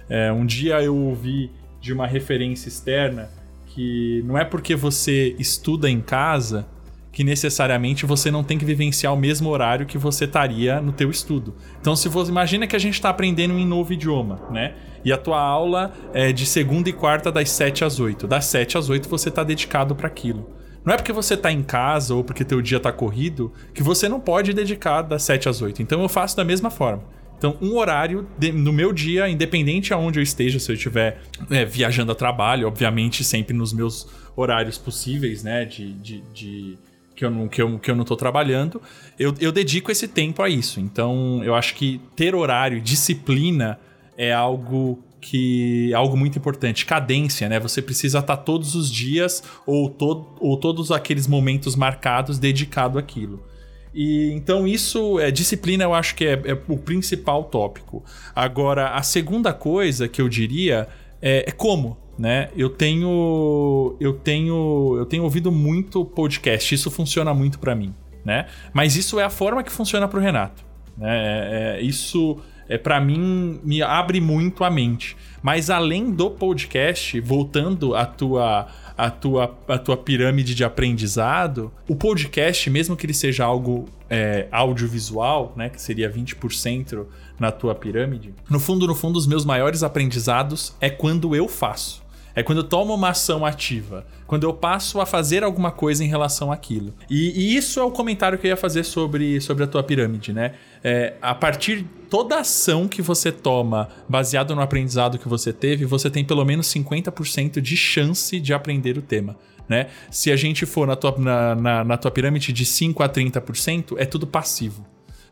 É, 0.10 0.32
um 0.32 0.46
dia 0.46 0.82
eu 0.82 0.96
ouvi 0.96 1.52
de 1.80 1.94
uma 1.94 2.06
referência 2.06 2.68
externa 2.68 3.30
que 3.68 4.24
não 4.26 4.38
é 4.38 4.46
porque 4.46 4.76
você 4.76 5.36
estuda 5.40 5.90
em 5.90 6.02
casa 6.02 6.68
que 7.16 7.24
necessariamente 7.24 8.06
você 8.06 8.30
não 8.30 8.44
tem 8.44 8.58
que 8.58 8.66
vivenciar 8.66 9.14
o 9.14 9.18
mesmo 9.18 9.50
horário 9.50 9.86
que 9.86 9.98
você 9.98 10.26
estaria 10.26 10.82
no 10.82 10.92
teu 10.92 11.10
estudo. 11.10 11.56
Então, 11.80 11.96
se 11.96 12.10
você 12.10 12.30
imagina 12.30 12.68
que 12.68 12.76
a 12.76 12.80
gente 12.80 12.96
está 12.96 13.10
aprendendo 13.10 13.54
um 13.54 13.66
novo 13.66 13.94
idioma, 13.94 14.42
né? 14.52 14.76
E 15.04 15.14
a 15.14 15.18
tua 15.18 15.40
aula 15.40 15.94
é 16.14 16.34
de 16.34 16.46
segunda 16.46 16.90
e 16.90 16.94
quarta 16.94 17.32
das 17.32 17.50
7 17.52 17.86
às 17.86 18.02
8. 18.02 18.28
Das 18.28 18.44
7 18.46 18.78
às 18.78 18.90
8 18.90 19.08
você 19.08 19.30
está 19.30 19.46
dedicado 19.46 19.96
para 19.96 20.08
aquilo. 20.08 20.55
Não 20.86 20.94
é 20.94 20.98
porque 20.98 21.12
você 21.12 21.36
tá 21.36 21.52
em 21.52 21.64
casa 21.64 22.14
ou 22.14 22.24
porque 22.24 22.46
teu 22.46 22.62
dia 22.62 22.80
tá 22.80 22.92
corrido 22.92 23.52
que 23.74 23.82
você 23.82 24.08
não 24.08 24.20
pode 24.20 24.54
dedicar 24.54 25.02
das 25.02 25.24
7 25.24 25.50
às 25.50 25.62
8. 25.62 25.82
Então 25.82 26.02
eu 26.02 26.08
faço 26.08 26.38
da 26.38 26.46
mesma 26.46 26.70
forma. 26.70 27.04
Então, 27.38 27.58
um 27.62 27.76
horário 27.78 28.28
de, 28.38 28.52
no 28.52 28.72
meu 28.72 28.94
dia, 28.94 29.28
independente 29.28 29.94
aonde 29.94 30.20
eu 30.20 30.24
esteja, 30.24 30.58
se 30.58 30.72
eu 30.72 30.76
estiver 30.76 31.22
é, 31.50 31.66
viajando 31.66 32.12
a 32.12 32.16
trabalho, 32.16 32.68
obviamente 32.68 33.24
sempre 33.24 33.56
nos 33.56 33.74
meus 33.74 34.08
horários 34.36 34.78
possíveis, 34.78 35.44
né? 35.44 35.66
De, 35.66 35.94
de, 35.94 36.22
de, 36.34 36.78
que, 37.16 37.26
eu 37.26 37.32
não, 37.32 37.48
que, 37.48 37.62
eu, 37.62 37.78
que 37.78 37.92
eu 37.92 37.96
não 37.96 38.06
tô 38.06 38.16
trabalhando, 38.16 38.82
eu, 39.20 39.34
eu 39.40 39.52
dedico 39.52 39.92
esse 39.92 40.08
tempo 40.08 40.42
a 40.42 40.50
isso. 40.50 40.80
Então, 40.80 41.44
eu 41.44 41.54
acho 41.56 41.76
que 41.76 42.00
ter 42.16 42.34
horário, 42.34 42.80
disciplina, 42.80 43.80
é 44.18 44.32
algo 44.32 45.04
que 45.26 45.92
é 45.92 45.96
algo 45.96 46.16
muito 46.16 46.38
importante, 46.38 46.86
cadência, 46.86 47.50
né? 47.50 47.60
Você 47.60 47.82
precisa 47.82 48.20
estar 48.20 48.38
todos 48.38 48.76
os 48.76 48.92
dias 48.92 49.42
ou, 49.66 49.90
todo, 49.90 50.28
ou 50.40 50.56
todos 50.56 50.92
aqueles 50.92 51.26
momentos 51.26 51.76
marcados 51.76 52.38
dedicado 52.38 53.00
àquilo. 53.00 53.44
E 53.92 54.32
então 54.34 54.68
isso 54.68 55.20
é 55.20 55.32
disciplina, 55.32 55.84
eu 55.84 55.96
acho 55.96 56.14
que 56.14 56.26
é, 56.26 56.34
é, 56.34 56.58
o 56.68 56.78
principal 56.78 57.46
tópico. 57.46 58.04
Agora, 58.36 58.90
a 58.90 59.02
segunda 59.02 59.52
coisa 59.52 60.08
que 60.08 60.22
eu 60.22 60.30
diria 60.30 60.88
é, 61.20 61.46
é 61.48 61.52
como, 61.52 61.98
né? 62.20 62.50
Eu 62.56 62.70
tenho 62.70 63.96
eu 64.00 64.14
tenho 64.14 64.96
eu 64.96 65.08
tenho 65.08 65.24
ouvido 65.24 65.52
muito 65.52 66.06
podcast, 66.06 66.76
isso 66.76 66.92
funciona 66.92 67.34
muito 67.34 67.58
para 67.58 67.74
mim, 67.74 67.96
né? 68.24 68.46
Mas 68.72 68.96
isso 68.96 69.20
é 69.20 69.24
a 69.24 69.30
forma 69.32 69.64
que 69.64 69.72
funciona 69.72 70.08
para 70.08 70.20
o 70.20 70.22
Renato, 70.22 70.64
né? 70.96 71.10
É, 71.10 71.80
é, 71.80 71.82
isso 71.82 72.40
é, 72.68 72.78
para 72.78 73.00
mim 73.00 73.60
me 73.64 73.82
abre 73.82 74.20
muito 74.20 74.64
a 74.64 74.70
mente. 74.70 75.16
Mas 75.42 75.70
além 75.70 76.12
do 76.12 76.32
podcast, 76.32 77.20
voltando 77.20 77.96
à 77.96 78.06
tua, 78.06 78.68
à 78.98 79.10
tua, 79.10 79.56
à 79.68 79.78
tua 79.78 79.98
pirâmide 79.98 80.56
de 80.56 80.64
aprendizado, 80.64 81.72
o 81.88 81.96
podcast, 81.96 82.70
mesmo 82.70 82.96
que 82.96 83.06
ele 83.06 83.14
seja 83.14 83.46
algo 83.46 83.88
é, 84.10 84.48
audiovisual, 84.52 85.54
né, 85.56 85.70
que 85.70 85.82
seria 85.82 86.10
20% 86.10 87.06
na 87.40 87.52
tua 87.52 87.76
pirâmide, 87.76 88.34
no 88.50 88.60
fundo, 88.60 88.88
no 88.88 88.96
fundo, 88.96 89.18
os 89.18 89.28
meus 89.28 89.46
maiores 89.46 89.84
aprendizados 89.84 90.74
é 90.80 90.90
quando 90.90 91.36
eu 91.36 91.48
faço. 91.48 92.06
É 92.36 92.44
quando 92.44 92.58
eu 92.58 92.64
tomo 92.66 92.94
uma 92.94 93.10
ação 93.10 93.46
ativa. 93.46 94.06
Quando 94.28 94.44
eu 94.44 94.54
passo 94.54 95.00
a 95.00 95.06
fazer 95.06 95.42
alguma 95.42 95.72
coisa 95.72 96.04
em 96.04 96.08
relação 96.08 96.52
àquilo. 96.52 96.94
E, 97.10 97.30
e 97.30 97.56
isso 97.56 97.80
é 97.80 97.84
o 97.84 97.90
comentário 97.90 98.38
que 98.38 98.46
eu 98.46 98.50
ia 98.50 98.58
fazer 98.58 98.84
sobre, 98.84 99.40
sobre 99.40 99.64
a 99.64 99.68
tua 99.68 99.82
pirâmide, 99.82 100.34
né? 100.34 100.54
É, 100.84 101.14
a 101.22 101.34
partir 101.34 101.86
toda 102.10 102.40
ação 102.40 102.88
que 102.88 103.02
você 103.02 103.32
toma 103.32 103.90
baseado 104.08 104.56
no 104.56 104.62
aprendizado 104.62 105.18
que 105.18 105.28
você 105.28 105.52
teve, 105.52 105.86
você 105.86 106.10
tem 106.10 106.24
pelo 106.24 106.46
menos 106.46 106.68
50% 106.68 107.60
de 107.60 107.76
chance 107.76 108.40
de 108.40 108.54
aprender 108.54 108.98
o 108.98 109.02
tema. 109.02 109.36
Né? 109.68 109.88
Se 110.12 110.32
a 110.32 110.36
gente 110.36 110.66
for 110.66 110.88
na 110.88 110.96
tua, 110.96 111.16
na, 111.18 111.56
na, 111.56 111.84
na 111.84 111.98
tua 111.98 112.12
pirâmide 112.12 112.54
de 112.54 112.66
5 112.66 113.02
a 113.02 113.10
30%, 113.10 113.96
é 113.98 114.06
tudo 114.06 114.28
passivo. 114.28 114.86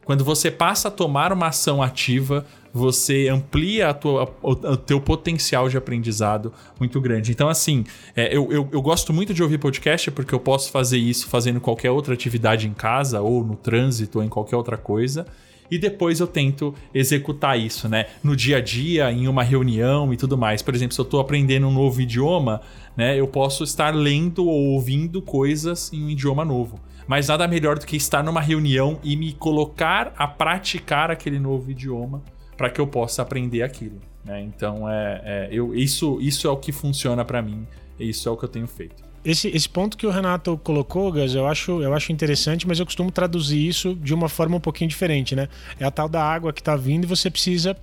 Quando 0.06 0.24
você 0.24 0.52
passa 0.52 0.90
a 0.90 0.92
tomar 0.92 1.32
uma 1.32 1.48
ação 1.48 1.82
ativa, 1.82 2.46
você 2.74 3.30
amplia 3.30 3.94
tua, 3.94 4.34
o, 4.42 4.52
o 4.52 4.78
teu 4.78 5.00
potencial 5.00 5.70
de 5.70 5.78
aprendizado 5.78 6.52
muito 6.80 7.00
grande. 7.00 7.32
Então, 7.32 7.48
assim, 7.48 7.86
é, 8.16 8.36
eu, 8.36 8.52
eu, 8.52 8.68
eu, 8.72 8.82
gosto 8.82 9.14
muito 9.14 9.34
de 9.34 9.42
ouvir 9.42 9.60
podcast 9.60 10.12
porque 10.12 10.34
eu 10.34 10.40
posso 10.40 10.72
fazer 10.72 10.98
isso 10.98 11.28
fazendo 11.28 11.62
qualquer 11.62 11.92
outra 11.92 12.14
atividade 12.14 12.68
em 12.68 12.74
casa, 12.74 13.22
ou 13.22 13.44
no 13.44 13.56
trânsito, 13.56 14.20
ou 14.20 14.26
em 14.26 14.30
qualquer 14.30 14.58
outra 14.58 14.76
coisa. 14.76 15.26
E 15.70 15.78
depois 15.78 16.20
eu 16.20 16.28
tento 16.28 16.74
executar 16.94 17.60
isso, 17.60 17.88
né? 17.90 18.08
No 18.24 18.36
dia 18.36 18.58
a 18.58 18.62
dia, 18.62 19.12
em 19.12 19.28
uma 19.28 19.44
reunião 19.44 20.14
e 20.14 20.18
tudo 20.18 20.38
mais. 20.38 20.62
Por 20.62 20.74
exemplo, 20.76 20.94
se 20.94 21.02
eu 21.02 21.04
estou 21.04 21.20
aprendendo 21.20 21.68
um 21.68 21.72
novo 21.72 22.02
idioma, 22.02 22.62
né? 22.96 23.20
Eu 23.20 23.28
posso 23.28 23.64
estar 23.64 23.94
lendo 23.94 24.46
ou 24.46 24.74
ouvindo 24.74 25.22
coisas 25.22 25.92
em 25.94 26.04
um 26.04 26.10
idioma 26.10 26.46
novo. 26.46 26.80
Mas 27.08 27.28
nada 27.28 27.48
melhor 27.48 27.78
do 27.78 27.86
que 27.86 27.98
estar 27.98 28.24
numa 28.24 28.42
reunião 28.42 29.00
e 29.04 29.16
me 29.16 29.34
colocar 29.34 30.14
a 30.18 30.28
praticar 30.28 31.12
aquele 31.12 31.40
novo 31.40 31.70
idioma 31.70 32.22
para 32.56 32.70
que 32.70 32.80
eu 32.80 32.88
possa 32.88 33.22
aprender 33.22 33.62
aquilo. 33.62 34.00
Né? 34.24 34.42
Então, 34.42 34.90
é, 34.90 35.22
é, 35.24 35.50
eu, 35.52 35.76
isso, 35.76 36.20
isso 36.22 36.48
é 36.48 36.50
o 36.50 36.58
que 36.58 36.72
funciona 36.72 37.26
para 37.26 37.42
mim. 37.42 37.68
Isso 38.00 38.28
é 38.28 38.32
o 38.32 38.38
que 38.38 38.46
eu 38.46 38.50
tenho 38.50 38.68
feito. 38.68 39.04
Esse, 39.26 39.48
esse 39.50 39.70
ponto 39.70 39.98
que 39.98 40.06
o 40.06 40.10
Renato 40.10 40.58
colocou, 40.58 41.12
Gus, 41.12 41.34
eu 41.34 41.48
acho, 41.48 41.82
eu 41.82 41.94
acho 41.94 42.12
interessante, 42.12 42.68
mas 42.68 42.80
eu 42.80 42.86
costumo 42.86 43.10
traduzir 43.10 43.66
isso 43.66 43.96
de 43.96 44.14
uma 44.14 44.28
forma 44.28 44.58
um 44.58 44.60
pouquinho 44.60 44.90
diferente, 44.90 45.34
né? 45.34 45.48
É 45.80 45.86
a 45.86 45.92
tal 45.92 46.10
da 46.10 46.22
água 46.22 46.52
que 46.52 46.60
está 46.60 46.76
vindo 46.76 47.06
e 47.06 47.08
você 47.08 47.30
precisa 47.30 47.78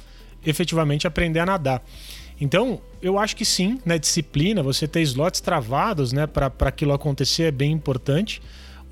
efetivamente 0.45 1.07
aprender 1.07 1.41
a 1.41 1.47
nadar. 1.47 1.83
Então, 2.39 2.81
eu 3.01 3.19
acho 3.19 3.35
que 3.35 3.45
sim, 3.45 3.79
né? 3.87 3.99
Disciplina, 3.99 4.63
você 4.63 4.87
ter 4.87 5.01
slots 5.03 5.41
travados, 5.41 6.13
né? 6.13 6.27
Para 6.27 6.53
aquilo 6.61 6.93
acontecer 6.93 7.45
é 7.45 7.51
bem 7.51 7.73
importante. 7.73 8.43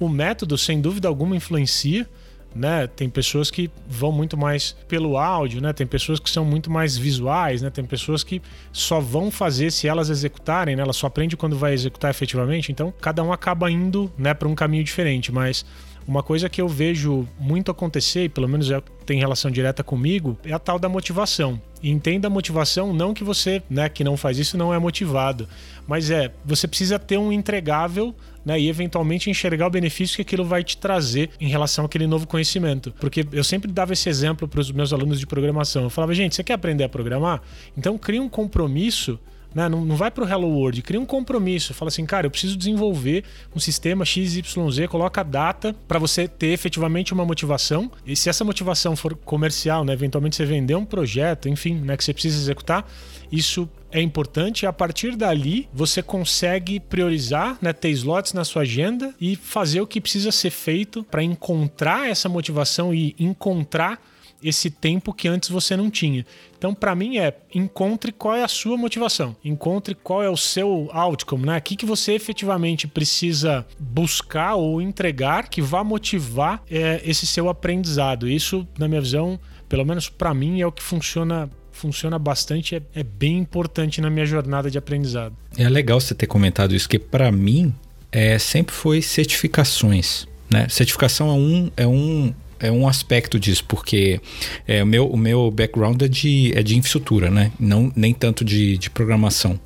O 0.00 0.08
método, 0.08 0.56
sem 0.56 0.80
dúvida 0.80 1.06
alguma, 1.06 1.36
influencia 1.36 2.08
né? 2.54 2.86
Tem 2.86 3.08
pessoas 3.08 3.50
que 3.50 3.70
vão 3.88 4.10
muito 4.10 4.36
mais 4.36 4.76
pelo 4.86 5.16
áudio, 5.16 5.60
né? 5.60 5.72
Tem 5.72 5.86
pessoas 5.86 6.18
que 6.18 6.30
são 6.30 6.44
muito 6.44 6.70
mais 6.70 6.96
visuais, 6.96 7.62
né? 7.62 7.70
Tem 7.70 7.84
pessoas 7.84 8.24
que 8.24 8.42
só 8.72 9.00
vão 9.00 9.30
fazer 9.30 9.70
se 9.70 9.86
elas 9.86 10.10
executarem, 10.10 10.76
né? 10.76 10.82
Elas 10.82 10.96
só 10.96 11.06
aprendem 11.06 11.36
quando 11.36 11.56
vai 11.56 11.72
executar 11.72 12.10
efetivamente. 12.10 12.72
Então, 12.72 12.92
cada 13.00 13.22
um 13.22 13.32
acaba 13.32 13.70
indo, 13.70 14.10
né, 14.16 14.34
para 14.34 14.48
um 14.48 14.54
caminho 14.54 14.84
diferente, 14.84 15.30
mas 15.30 15.64
uma 16.06 16.22
coisa 16.22 16.48
que 16.48 16.60
eu 16.60 16.66
vejo 16.66 17.28
muito 17.38 17.70
acontecer, 17.70 18.24
e 18.24 18.28
pelo 18.30 18.48
menos 18.48 18.70
é, 18.70 18.82
tem 19.04 19.18
relação 19.18 19.50
direta 19.50 19.84
comigo, 19.84 20.38
é 20.42 20.52
a 20.52 20.58
tal 20.58 20.78
da 20.78 20.88
motivação. 20.88 21.60
Entenda 21.82 22.26
a 22.26 22.30
motivação 22.30 22.92
não 22.92 23.14
que 23.14 23.22
você, 23.22 23.62
né, 23.70 23.88
que 23.88 24.02
não 24.02 24.16
faz 24.16 24.38
isso 24.38 24.56
não 24.56 24.74
é 24.74 24.78
motivado, 24.78 25.48
mas 25.86 26.10
é, 26.10 26.32
você 26.44 26.66
precisa 26.66 26.98
ter 26.98 27.16
um 27.18 27.32
entregável 27.32 28.14
né, 28.44 28.58
e 28.58 28.68
eventualmente 28.68 29.30
enxergar 29.30 29.66
o 29.66 29.70
benefício 29.70 30.16
que 30.16 30.22
aquilo 30.22 30.44
vai 30.44 30.64
te 30.64 30.76
trazer 30.76 31.30
em 31.40 31.48
relação 31.48 31.84
àquele 31.84 32.06
novo 32.06 32.26
conhecimento. 32.26 32.92
Porque 32.98 33.26
eu 33.32 33.44
sempre 33.44 33.70
dava 33.70 33.92
esse 33.92 34.08
exemplo 34.08 34.48
para 34.48 34.60
os 34.60 34.72
meus 34.72 34.92
alunos 34.92 35.20
de 35.20 35.26
programação. 35.26 35.84
Eu 35.84 35.90
falava, 35.90 36.14
gente, 36.14 36.34
você 36.34 36.42
quer 36.42 36.54
aprender 36.54 36.84
a 36.84 36.88
programar? 36.88 37.42
Então 37.76 37.96
cria 37.98 38.22
um 38.22 38.28
compromisso 38.28 39.18
né? 39.54 39.68
Não, 39.68 39.84
não 39.84 39.96
vai 39.96 40.10
para 40.10 40.24
o 40.24 40.28
Hello 40.28 40.48
World, 40.48 40.82
cria 40.82 41.00
um 41.00 41.06
compromisso. 41.06 41.74
Fala 41.74 41.88
assim, 41.88 42.04
cara, 42.04 42.26
eu 42.26 42.30
preciso 42.30 42.56
desenvolver 42.56 43.24
um 43.54 43.58
sistema 43.58 44.04
XYZ, 44.04 44.42
coloca 44.88 45.20
a 45.20 45.24
data 45.24 45.74
para 45.86 45.98
você 45.98 46.28
ter 46.28 46.48
efetivamente 46.48 47.12
uma 47.12 47.24
motivação. 47.24 47.90
E 48.06 48.14
se 48.14 48.28
essa 48.28 48.44
motivação 48.44 48.96
for 48.96 49.14
comercial, 49.14 49.84
né? 49.84 49.92
eventualmente 49.92 50.36
você 50.36 50.44
vender 50.44 50.74
um 50.74 50.84
projeto, 50.84 51.48
enfim, 51.48 51.74
né? 51.74 51.96
que 51.96 52.04
você 52.04 52.12
precisa 52.12 52.38
executar, 52.38 52.86
isso 53.30 53.68
é 53.90 54.00
importante. 54.00 54.66
A 54.66 54.72
partir 54.72 55.16
dali, 55.16 55.68
você 55.72 56.02
consegue 56.02 56.80
priorizar, 56.80 57.58
né? 57.60 57.72
ter 57.72 57.90
slots 57.90 58.32
na 58.32 58.44
sua 58.44 58.62
agenda 58.62 59.14
e 59.20 59.36
fazer 59.36 59.80
o 59.80 59.86
que 59.86 60.00
precisa 60.00 60.30
ser 60.30 60.50
feito 60.50 61.04
para 61.04 61.22
encontrar 61.22 62.08
essa 62.08 62.28
motivação 62.28 62.92
e 62.94 63.14
encontrar 63.18 64.00
esse 64.42 64.70
tempo 64.70 65.12
que 65.12 65.28
antes 65.28 65.48
você 65.48 65.76
não 65.76 65.90
tinha. 65.90 66.24
Então, 66.56 66.74
para 66.74 66.94
mim, 66.94 67.18
é 67.18 67.36
encontre 67.54 68.12
qual 68.12 68.34
é 68.34 68.42
a 68.42 68.48
sua 68.48 68.76
motivação, 68.76 69.36
encontre 69.44 69.94
qual 69.94 70.22
é 70.22 70.30
o 70.30 70.36
seu 70.36 70.88
outcome, 70.92 71.46
né? 71.46 71.58
O 71.58 71.62
que, 71.62 71.76
que 71.76 71.86
você 71.86 72.12
efetivamente 72.12 72.86
precisa 72.86 73.66
buscar 73.78 74.54
ou 74.54 74.80
entregar 74.82 75.48
que 75.48 75.62
vá 75.62 75.84
motivar 75.84 76.62
é, 76.70 77.00
esse 77.04 77.26
seu 77.26 77.48
aprendizado. 77.48 78.28
Isso, 78.28 78.66
na 78.78 78.88
minha 78.88 79.00
visão, 79.00 79.38
pelo 79.68 79.84
menos 79.84 80.08
para 80.08 80.34
mim, 80.34 80.60
é 80.60 80.66
o 80.66 80.72
que 80.72 80.82
funciona 80.82 81.50
funciona 81.70 82.18
bastante, 82.18 82.74
é, 82.74 82.82
é, 82.92 83.04
bem 83.04 83.38
importante 83.38 84.00
na 84.00 84.10
minha 84.10 84.26
jornada 84.26 84.68
de 84.68 84.76
aprendizado. 84.76 85.36
É 85.56 85.68
legal 85.68 86.00
você 86.00 86.12
ter 86.12 86.26
comentado 86.26 86.74
isso, 86.74 86.88
que 86.88 86.98
para 86.98 87.30
mim 87.30 87.72
é, 88.10 88.36
sempre 88.36 88.74
foi 88.74 89.00
certificações. 89.00 90.26
Né? 90.50 90.68
Certificação 90.68 91.28
é 91.28 91.32
um, 91.32 91.70
é 91.76 91.86
um 91.86 92.34
é 92.60 92.70
um 92.70 92.88
aspecto 92.88 93.38
disso, 93.38 93.64
porque 93.66 94.20
é, 94.66 94.82
o, 94.82 94.86
meu, 94.86 95.06
o 95.06 95.16
meu 95.16 95.50
background 95.50 96.02
é 96.02 96.08
de, 96.08 96.52
é 96.54 96.62
de 96.62 96.76
infraestrutura, 96.76 97.30
né? 97.30 97.52
Não, 97.58 97.92
nem 97.94 98.12
tanto 98.12 98.44
de, 98.44 98.76
de 98.76 98.90
programação. 98.90 99.58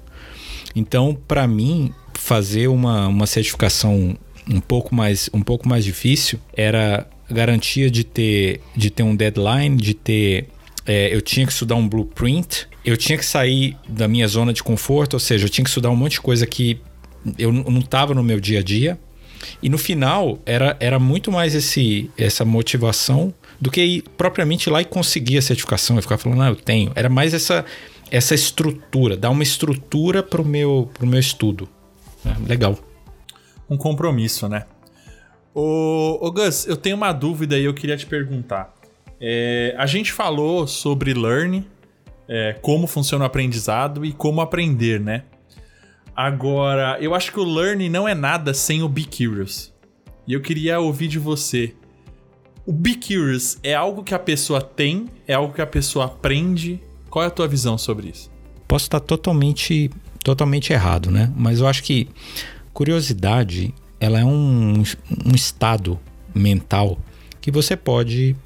Então, 0.75 1.17
para 1.27 1.47
mim, 1.47 1.93
fazer 2.15 2.69
uma, 2.69 3.09
uma 3.09 3.27
certificação 3.27 4.17
um 4.49 4.61
pouco 4.61 4.95
mais 4.95 5.31
um 5.33 5.41
pouco 5.41 5.69
mais 5.69 5.85
difícil 5.85 6.39
era 6.53 7.07
garantia 7.31 7.91
de 7.91 8.03
ter 8.03 8.61
de 8.77 8.91
ter 8.91 9.03
um 9.03 9.15
deadline 9.15 9.77
de 9.77 9.95
ter 9.95 10.49
é, 10.85 11.15
eu 11.15 11.21
tinha 11.21 11.47
que 11.47 11.53
estudar 11.53 11.77
um 11.77 11.89
blueprint 11.89 12.67
eu 12.85 12.97
tinha 12.97 13.17
que 13.17 13.25
sair 13.25 13.77
da 13.89 14.09
minha 14.09 14.27
zona 14.27 14.53
de 14.53 14.63
conforto 14.63 15.15
ou 15.15 15.21
seja 15.21 15.45
eu 15.45 15.49
tinha 15.49 15.63
que 15.65 15.71
estudar 15.71 15.91
um 15.91 15.97
monte 15.97 16.13
de 16.13 16.21
coisa 16.21 16.45
que 16.45 16.81
eu 17.39 17.53
não 17.53 17.79
estava 17.79 18.15
no 18.15 18.23
meu 18.23 18.41
dia 18.41 18.59
a 18.59 18.63
dia 18.63 18.99
e 19.63 19.69
no 19.69 19.79
final 19.79 20.39
era, 20.45 20.77
era 20.81 20.99
muito 20.99 21.31
mais 21.31 21.55
esse, 21.55 22.11
essa 22.17 22.45
motivação 22.45 23.33
do 23.61 23.71
que 23.71 23.83
ir 23.83 24.03
propriamente 24.17 24.69
lá 24.69 24.81
e 24.83 24.85
conseguir 24.85 25.39
a 25.39 25.43
certificação 25.43 25.99
e 25.99 26.03
ficar 26.03 26.19
falando, 26.19 26.43
ah, 26.43 26.49
eu 26.49 26.57
tenho. 26.57 26.93
Era 26.95 27.09
mais 27.09 27.33
essa, 27.33 27.65
essa 28.11 28.35
estrutura, 28.35 29.17
dar 29.17 29.31
uma 29.31 29.43
estrutura 29.43 30.23
para 30.23 30.43
o 30.43 30.45
meu, 30.45 30.91
pro 30.93 31.07
meu 31.07 31.21
estudo. 31.21 31.69
É, 32.25 32.49
legal. 32.49 32.79
Um 33.71 33.77
compromisso, 33.77 34.49
né? 34.49 34.65
Ô, 35.55 36.19
ô 36.21 36.31
Gus, 36.31 36.67
eu 36.67 36.77
tenho 36.77 36.97
uma 36.97 37.13
dúvida 37.13 37.59
e 37.59 37.65
eu 37.65 37.75
queria 37.75 37.97
te 37.97 38.07
perguntar. 38.07 38.75
É, 39.21 39.75
a 39.79 39.87
gente 39.87 40.13
falou 40.13 40.67
sobre 40.67 41.15
learn, 41.15 41.65
é, 42.29 42.57
como 42.61 42.87
funciona 42.87 43.25
o 43.25 43.27
aprendizado 43.27 44.05
e 44.05 44.13
como 44.13 44.41
aprender, 44.41 44.99
né? 44.99 45.25
Agora, 46.15 46.99
eu 47.01 47.15
acho 47.15 47.33
que 47.33 47.41
o 47.41 47.45
Learn 47.45 47.89
não 47.89 48.07
é 48.07 48.15
nada 48.15 48.53
sem 48.53 48.83
o 48.83 48.89
Be 48.89 49.05
Curious. 49.05 49.73
E 50.27 50.35
eu 50.35 50.41
queria 50.41 50.79
ouvir 50.79 51.09
de 51.09 51.19
você. 51.19 51.75
O 52.67 52.73
Be 52.73 52.95
Curious 52.95 53.59
é 53.63 53.75
algo 53.75 54.05
que 54.05 54.15
a 54.15 54.19
pessoa 54.19 54.61
tem? 54.61 55.09
É 55.27 55.35
algo 55.35 55.53
que 55.53 55.63
a 55.63 55.67
pessoa 55.67 56.07
aprende? 56.07 56.81
Qual 57.11 57.25
é 57.25 57.29
a 57.29 57.31
tua 57.31 57.49
visão 57.49 57.77
sobre 57.77 58.09
isso? 58.09 58.31
Posso 58.69 58.85
estar 58.85 59.01
totalmente, 59.01 59.91
totalmente 60.23 60.73
errado, 60.73 61.11
né? 61.11 61.33
Mas 61.37 61.61
eu 61.61 61.67
acho 61.67 61.83
que 61.83 62.09
curiosidade 62.73 63.75
ela 63.99 64.19
é 64.19 64.25
um, 64.25 64.83
um 65.25 65.35
estado 65.35 65.99
mental 66.35 66.99
que 67.41 67.51
você 67.51 67.77
pode 67.77 68.37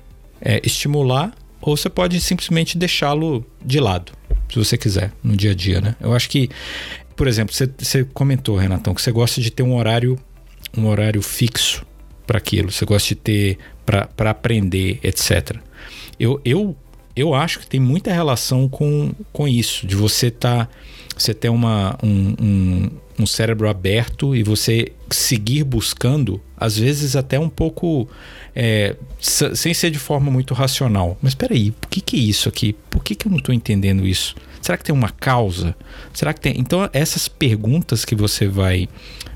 é, 0.41 0.61
estimular 0.65 1.35
ou 1.61 1.77
você 1.77 1.89
pode 1.89 2.21
simplesmente 2.21 2.77
deixá-lo 2.79 3.45
de 3.65 3.81
lado, 3.81 4.13
se 4.49 4.59
você 4.59 4.77
quiser, 4.77 5.13
no 5.23 5.37
dia 5.37 5.53
a 5.53 5.55
dia, 5.55 5.81
né? 5.81 5.97
Eu 6.01 6.15
acho 6.15 6.29
que 6.29 6.49
por 7.17 7.27
exemplo, 7.27 7.55
você 7.55 8.05
comentou, 8.05 8.57
Renatão, 8.57 8.95
que 8.95 9.01
você 9.01 9.11
gosta 9.11 9.41
de 9.41 9.51
ter 9.51 9.63
um 9.63 9.75
horário, 9.75 10.19
um 10.77 10.87
horário 10.87 11.23
fixo 11.23 11.85
para 12.27 12.37
aquilo, 12.39 12.71
você 12.71 12.85
gosta 12.85 13.09
de 13.09 13.15
ter 13.15 13.59
para 13.87 14.31
aprender, 14.31 14.99
etc. 15.03 15.57
Eu, 16.21 16.41
eu, 16.45 16.77
eu 17.15 17.35
acho 17.35 17.61
que 17.61 17.67
tem 17.67 17.81
muita 17.81 18.13
relação 18.13 18.69
com, 18.69 19.13
com 19.33 19.49
isso, 19.49 19.87
de 19.87 19.97
você 19.97 20.31
tá, 20.31 20.69
você 21.17 21.33
ter 21.33 21.49
uma, 21.49 21.97
um, 22.03 22.35
um, 22.41 22.91
um 23.19 23.27
cérebro 23.27 23.69
aberto 23.69 24.35
e 24.35 24.43
você 24.43 24.93
seguir 25.11 25.65
buscando, 25.65 26.41
às 26.57 26.79
vezes 26.79 27.17
até 27.17 27.39
um 27.39 27.49
pouco 27.49 28.09
é, 28.55 28.97
sem 29.21 29.73
ser 29.73 29.91
de 29.91 29.99
forma 29.99 30.31
muito 30.31 30.55
racional. 30.55 31.17
Mas 31.23 31.33
espera 31.33 31.55
aí, 31.55 31.71
por 31.71 31.89
que, 31.89 32.01
que 32.01 32.17
é 32.17 32.21
isso 32.21 32.49
aqui? 32.49 32.75
Por 32.91 33.03
que, 33.03 33.15
que 33.15 33.27
eu 33.27 33.31
não 33.31 33.39
estou 33.39 33.55
entendendo 33.55 34.07
isso? 34.07 34.35
Será 34.61 34.77
que 34.77 34.85
tem 34.85 34.95
uma 34.95 35.11
causa? 35.11 35.77
Será 36.13 36.33
que 36.33 36.41
tem? 36.41 36.59
Então 36.59 36.89
essas 36.93 37.29
perguntas 37.29 38.05
que 38.05 38.15
você 38.15 38.49
vai 38.49 38.89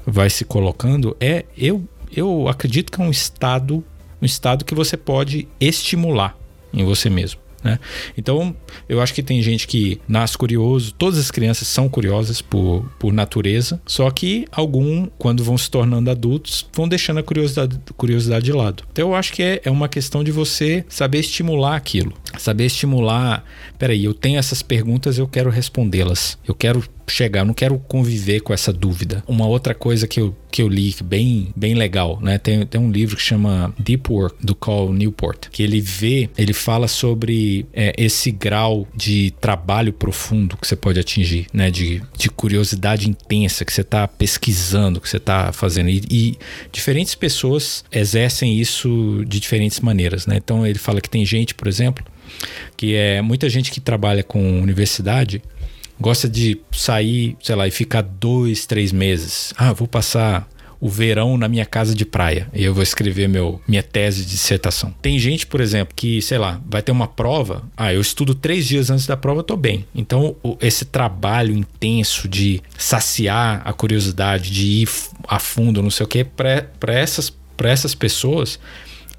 vai 0.07 0.29
se 0.29 0.45
colocando 0.45 1.17
é 1.21 1.45
eu 1.57 1.87
eu 2.15 2.49
acredito 2.49 2.91
que 2.91 3.01
é 3.01 3.05
um 3.05 3.11
estado 3.11 3.85
um 4.21 4.27
estado 4.27 4.65
que 4.65 4.75
você 4.75 4.97
pode 4.97 5.47
estimular 5.61 6.37
em 6.73 6.85
você 6.85 7.09
mesmo. 7.09 7.41
Né? 7.63 7.79
Então, 8.17 8.55
eu 8.89 9.01
acho 9.01 9.15
que 9.15 9.23
tem 9.23 9.43
gente 9.43 9.67
que 9.67 10.01
nasce 10.09 10.37
curioso, 10.37 10.95
todas 10.95 11.19
as 11.19 11.31
crianças 11.31 11.69
são 11.69 11.89
curiosas 11.89 12.41
por, 12.41 12.85
por 12.99 13.13
natureza, 13.13 13.81
só 13.87 14.11
que 14.11 14.47
algum, 14.51 15.07
quando 15.19 15.45
vão 15.45 15.57
se 15.59 15.71
tornando 15.71 16.11
adultos, 16.11 16.67
vão 16.73 16.89
deixando 16.89 17.21
a 17.21 17.23
curiosidade, 17.23 17.79
curiosidade 17.97 18.45
de 18.45 18.53
lado. 18.53 18.85
Então, 18.93 19.11
eu 19.11 19.15
acho 19.15 19.33
que 19.33 19.43
é, 19.43 19.61
é 19.65 19.71
uma 19.71 19.89
questão 19.89 20.25
de 20.25 20.31
você 20.31 20.85
saber 20.89 21.21
estimular 21.21 21.77
aquilo. 21.77 22.13
Saber 22.39 22.67
estimular. 22.67 23.45
Peraí, 23.79 24.05
eu 24.05 24.15
tenho 24.15 24.39
essas 24.39 24.63
perguntas, 24.63 25.19
eu 25.19 25.27
quero 25.27 25.51
respondê-las. 25.51 26.39
Eu 26.47 26.55
quero 26.55 26.83
chegar, 27.11 27.41
eu 27.41 27.47
não 27.47 27.55
quero 27.55 27.79
conviver 27.79 28.41
com 28.41 28.53
essa 28.53 28.73
dúvida. 28.73 29.23
Uma 29.27 29.47
outra 29.47 29.75
coisa 29.75 30.07
que 30.07 30.21
eu, 30.21 30.35
que 30.51 30.63
eu 30.63 30.69
li 30.69 30.95
bem, 31.05 31.53
bem 31.55 31.75
legal, 31.75 32.19
né? 32.23 32.39
Tem, 32.39 32.65
tem 32.65 32.81
um 32.81 32.91
livro 32.91 33.17
que 33.17 33.23
chama 33.23 33.75
Deep 33.79 34.11
Work, 34.11 34.37
do 34.45 34.55
Carl 34.55 34.93
Newport, 34.93 35.49
que 35.51 35.63
ele 35.63 35.81
vê, 35.81 36.31
ele 36.39 36.53
fala 36.53 36.89
sobre 36.89 37.67
é, 37.73 37.93
esse 37.99 38.31
grau 38.31 38.87
de 38.95 39.33
trabalho 39.41 39.93
profundo 39.93 40.57
que 40.57 40.67
você 40.67 40.77
pode 40.77 40.99
atingir, 40.99 41.47
né? 41.53 41.71
De, 41.71 42.03
de 42.17 42.31
curiosidade 42.31 43.09
intensa 43.09 43.65
que 43.65 43.73
você 43.73 43.83
está 43.83 44.07
pesquisando, 44.07 45.01
que 45.01 45.09
você 45.09 45.17
está 45.19 45.53
fazendo. 45.53 45.89
E, 45.89 46.03
e 46.11 46.39
diferentes 46.73 47.15
pessoas 47.15 47.85
exercem 47.93 48.59
isso 48.59 49.25
de 49.27 49.41
diferentes 49.41 49.81
maneiras, 49.81 50.27
né? 50.27 50.37
Então 50.37 50.67
ele 50.67 50.79
fala 50.79 51.01
que 51.01 51.11
tem 51.11 51.25
gente, 51.25 51.55
por 51.55 51.67
exemplo, 51.67 52.05
que 52.77 52.95
é 52.95 53.21
muita 53.23 53.49
gente 53.49 53.71
que 53.71 53.81
trabalha 53.81 54.23
com 54.23 54.61
universidade 54.61 55.43
gosta 56.01 56.29
de 56.29 56.59
sair, 56.73 57.37
sei 57.43 57.55
lá, 57.55 57.69
e 57.69 57.71
ficar 57.71 58.03
dois, 58.03 58.65
três 58.65 58.91
meses. 58.91 59.53
Ah, 59.57 59.73
vou 59.73 59.87
passar 59.87 60.49
o 60.81 60.89
verão 60.89 61.37
na 61.37 61.47
minha 61.47 61.67
casa 61.67 61.95
de 61.95 62.07
praia 62.07 62.49
e 62.55 62.65
eu 62.65 62.73
vou 62.73 62.83
escrever 62.83 63.29
meu, 63.29 63.61
minha 63.69 63.83
tese 63.83 64.25
de 64.25 64.31
dissertação. 64.31 64.95
Tem 65.03 65.19
gente, 65.19 65.47
por 65.47 65.61
exemplo, 65.61 65.95
que, 65.95 66.23
sei 66.23 66.39
lá, 66.39 66.59
vai 66.67 66.81
ter 66.81 66.91
uma 66.91 67.07
prova. 67.07 67.63
Ah, 67.77 67.93
eu 67.93 68.01
estudo 68.01 68.35
três 68.35 68.67
dias 68.67 68.89
antes 68.89 69.07
da 69.07 69.17
prova, 69.17 69.41
eu 69.41 69.45
tô 69.45 69.57
bem. 69.57 69.85
Então, 69.95 70.35
esse 70.59 70.87
trabalho 70.87 71.55
intenso 71.55 72.27
de 72.27 72.63
saciar 72.79 73.61
a 73.63 73.73
curiosidade, 73.75 74.51
de 74.51 74.67
ir 74.67 74.89
a 75.29 75.39
fundo, 75.39 75.83
não 75.83 75.91
sei 75.91 76.07
o 76.07 76.09
que, 76.09 76.25
para 76.25 76.95
essas, 76.95 77.31
essas 77.63 77.95
pessoas 77.95 78.59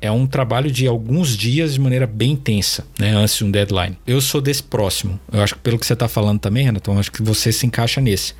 é 0.01 0.11
um 0.11 0.25
trabalho 0.25 0.71
de 0.71 0.87
alguns 0.87 1.37
dias 1.37 1.75
de 1.75 1.79
maneira 1.79 2.07
bem 2.07 2.31
intensa, 2.31 2.85
né, 2.99 3.11
antes 3.11 3.37
de 3.37 3.45
um 3.45 3.51
deadline. 3.51 3.97
Eu 4.05 4.19
sou 4.19 4.41
desse 4.41 4.63
próximo. 4.63 5.19
Eu 5.31 5.41
acho 5.41 5.53
que 5.53 5.61
pelo 5.61 5.77
que 5.77 5.85
você 5.85 5.93
está 5.93 6.07
falando 6.07 6.39
também, 6.39 6.65
Renato, 6.65 6.91
eu 6.91 6.99
acho 6.99 7.11
que 7.11 7.21
você 7.21 7.51
se 7.51 7.65
encaixa 7.65 8.01
nesse. 8.01 8.33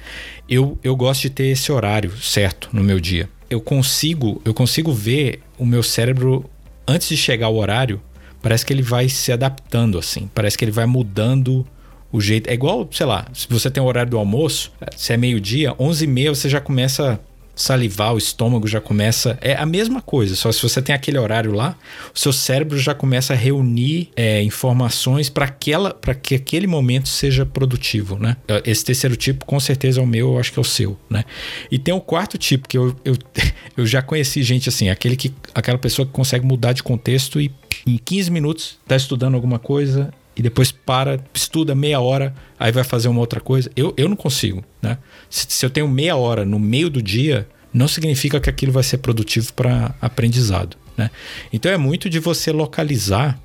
Eu, 0.49 0.77
eu 0.83 0.95
gosto 0.95 1.21
de 1.21 1.29
ter 1.29 1.45
esse 1.45 1.71
horário 1.71 2.11
certo 2.19 2.69
no 2.73 2.83
meu 2.83 2.99
dia. 2.99 3.29
Eu 3.49 3.61
consigo, 3.61 4.41
eu 4.43 4.53
consigo 4.53 4.91
ver 4.91 5.41
o 5.57 5.65
meu 5.65 5.83
cérebro 5.83 6.49
antes 6.87 7.07
de 7.07 7.17
chegar 7.17 7.45
ao 7.45 7.55
horário, 7.55 8.01
parece 8.41 8.65
que 8.65 8.73
ele 8.73 8.81
vai 8.81 9.07
se 9.07 9.31
adaptando 9.31 9.99
assim, 9.99 10.29
parece 10.33 10.57
que 10.57 10.65
ele 10.65 10.71
vai 10.71 10.85
mudando 10.85 11.65
o 12.11 12.19
jeito. 12.19 12.49
É 12.49 12.53
igual, 12.53 12.89
sei 12.91 13.05
lá, 13.05 13.27
se 13.33 13.47
você 13.49 13.69
tem 13.69 13.81
o 13.81 13.85
horário 13.85 14.11
do 14.11 14.17
almoço, 14.17 14.71
se 14.95 15.13
é 15.13 15.17
meio-dia, 15.17 15.73
11h30 15.73 16.29
você 16.29 16.49
já 16.49 16.59
começa 16.59 17.19
salivar, 17.55 18.13
o 18.13 18.17
estômago 18.17 18.67
já 18.67 18.81
começa. 18.81 19.37
É 19.41 19.55
a 19.55 19.65
mesma 19.65 20.01
coisa, 20.01 20.35
só 20.35 20.51
se 20.51 20.61
você 20.61 20.81
tem 20.81 20.93
aquele 20.93 21.17
horário 21.17 21.51
lá, 21.51 21.75
o 22.13 22.19
seu 22.19 22.33
cérebro 22.33 22.77
já 22.77 22.93
começa 22.93 23.33
a 23.33 23.35
reunir 23.35 24.09
é, 24.15 24.41
informações 24.41 25.29
para 25.29 25.47
que 25.47 26.35
aquele 26.35 26.67
momento 26.67 27.07
seja 27.07 27.45
produtivo, 27.45 28.17
né? 28.17 28.37
Esse 28.65 28.85
terceiro 28.85 29.15
tipo, 29.15 29.45
com 29.45 29.59
certeza, 29.59 29.99
é 29.99 30.03
o 30.03 30.07
meu, 30.07 30.33
eu 30.33 30.39
acho 30.39 30.51
que 30.51 30.59
é 30.59 30.61
o 30.61 30.65
seu, 30.65 30.97
né? 31.09 31.23
E 31.69 31.77
tem 31.77 31.93
o 31.93 32.01
quarto 32.01 32.37
tipo, 32.37 32.67
que 32.67 32.77
eu, 32.77 32.95
eu, 33.03 33.15
eu 33.77 33.85
já 33.85 34.01
conheci 34.01 34.43
gente 34.43 34.69
assim, 34.69 34.89
aquele 34.89 35.15
que, 35.15 35.33
aquela 35.53 35.77
pessoa 35.77 36.05
que 36.05 36.11
consegue 36.11 36.45
mudar 36.45 36.73
de 36.73 36.83
contexto 36.83 37.39
e 37.39 37.51
em 37.85 37.97
15 37.97 38.31
minutos 38.31 38.79
tá 38.87 38.95
estudando 38.95 39.35
alguma 39.35 39.57
coisa 39.57 40.13
e 40.41 40.43
depois 40.43 40.71
para, 40.71 41.19
estuda 41.35 41.75
meia 41.75 41.99
hora, 41.99 42.33
aí 42.59 42.71
vai 42.71 42.83
fazer 42.83 43.07
uma 43.07 43.19
outra 43.19 43.39
coisa. 43.39 43.69
Eu, 43.75 43.93
eu 43.95 44.09
não 44.09 44.15
consigo, 44.15 44.63
né? 44.81 44.97
Se, 45.29 45.45
se 45.47 45.63
eu 45.63 45.69
tenho 45.69 45.87
meia 45.87 46.15
hora 46.15 46.43
no 46.43 46.59
meio 46.59 46.89
do 46.89 46.99
dia, 46.99 47.47
não 47.71 47.87
significa 47.87 48.39
que 48.39 48.49
aquilo 48.49 48.71
vai 48.71 48.81
ser 48.81 48.97
produtivo 48.97 49.53
para 49.53 49.93
aprendizado, 50.01 50.75
né? 50.97 51.11
Então 51.53 51.71
é 51.71 51.77
muito 51.77 52.09
de 52.09 52.17
você 52.17 52.51
localizar 52.51 53.39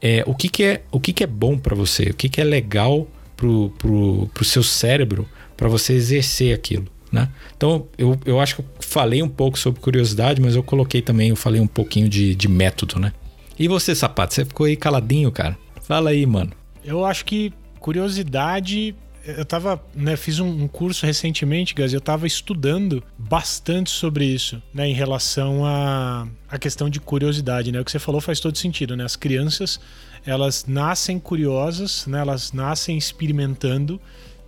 é, 0.00 0.22
o, 0.24 0.36
que, 0.36 0.48
que, 0.48 0.62
é, 0.62 0.82
o 0.92 1.00
que, 1.00 1.12
que 1.12 1.24
é 1.24 1.26
bom 1.26 1.58
para 1.58 1.74
você, 1.74 2.04
o 2.04 2.14
que, 2.14 2.28
que 2.28 2.40
é 2.40 2.44
legal 2.44 3.08
pro, 3.36 3.70
pro, 3.76 4.30
pro 4.32 4.44
seu 4.44 4.62
cérebro 4.62 5.28
para 5.56 5.68
você 5.68 5.94
exercer 5.94 6.54
aquilo. 6.54 6.86
Né? 7.10 7.28
Então, 7.56 7.88
eu, 7.98 8.16
eu 8.24 8.38
acho 8.38 8.54
que 8.54 8.60
eu 8.60 8.66
falei 8.78 9.20
um 9.20 9.28
pouco 9.28 9.58
sobre 9.58 9.80
curiosidade, 9.80 10.40
mas 10.40 10.54
eu 10.54 10.62
coloquei 10.62 11.02
também, 11.02 11.30
eu 11.30 11.36
falei 11.36 11.60
um 11.60 11.66
pouquinho 11.66 12.08
de, 12.08 12.36
de 12.36 12.46
método, 12.46 13.00
né? 13.00 13.12
E 13.58 13.66
você, 13.66 13.94
Sapato, 13.94 14.32
você 14.32 14.44
ficou 14.44 14.64
aí 14.64 14.76
caladinho, 14.76 15.30
cara? 15.32 15.58
Fala 15.90 16.10
aí, 16.10 16.24
mano. 16.24 16.52
Eu 16.84 17.04
acho 17.04 17.24
que 17.24 17.52
curiosidade. 17.80 18.94
Eu 19.26 19.44
tava, 19.44 19.82
né, 19.92 20.16
fiz 20.16 20.38
um, 20.38 20.68
curso 20.68 21.04
recentemente, 21.04 21.74
Gaz, 21.74 21.92
eu 21.92 22.00
tava 22.00 22.28
estudando 22.28 23.02
bastante 23.18 23.90
sobre 23.90 24.24
isso, 24.24 24.62
né, 24.72 24.88
em 24.88 24.94
relação 24.94 25.66
a, 25.66 26.28
a 26.48 26.58
questão 26.60 26.88
de 26.88 27.00
curiosidade, 27.00 27.72
né? 27.72 27.80
O 27.80 27.84
que 27.84 27.90
você 27.90 27.98
falou 27.98 28.20
faz 28.20 28.38
todo 28.38 28.56
sentido, 28.56 28.96
né? 28.96 29.02
As 29.02 29.16
crianças, 29.16 29.80
elas 30.24 30.64
nascem 30.64 31.18
curiosas, 31.18 32.06
né? 32.06 32.20
Elas 32.20 32.52
nascem 32.52 32.96
experimentando 32.96 34.00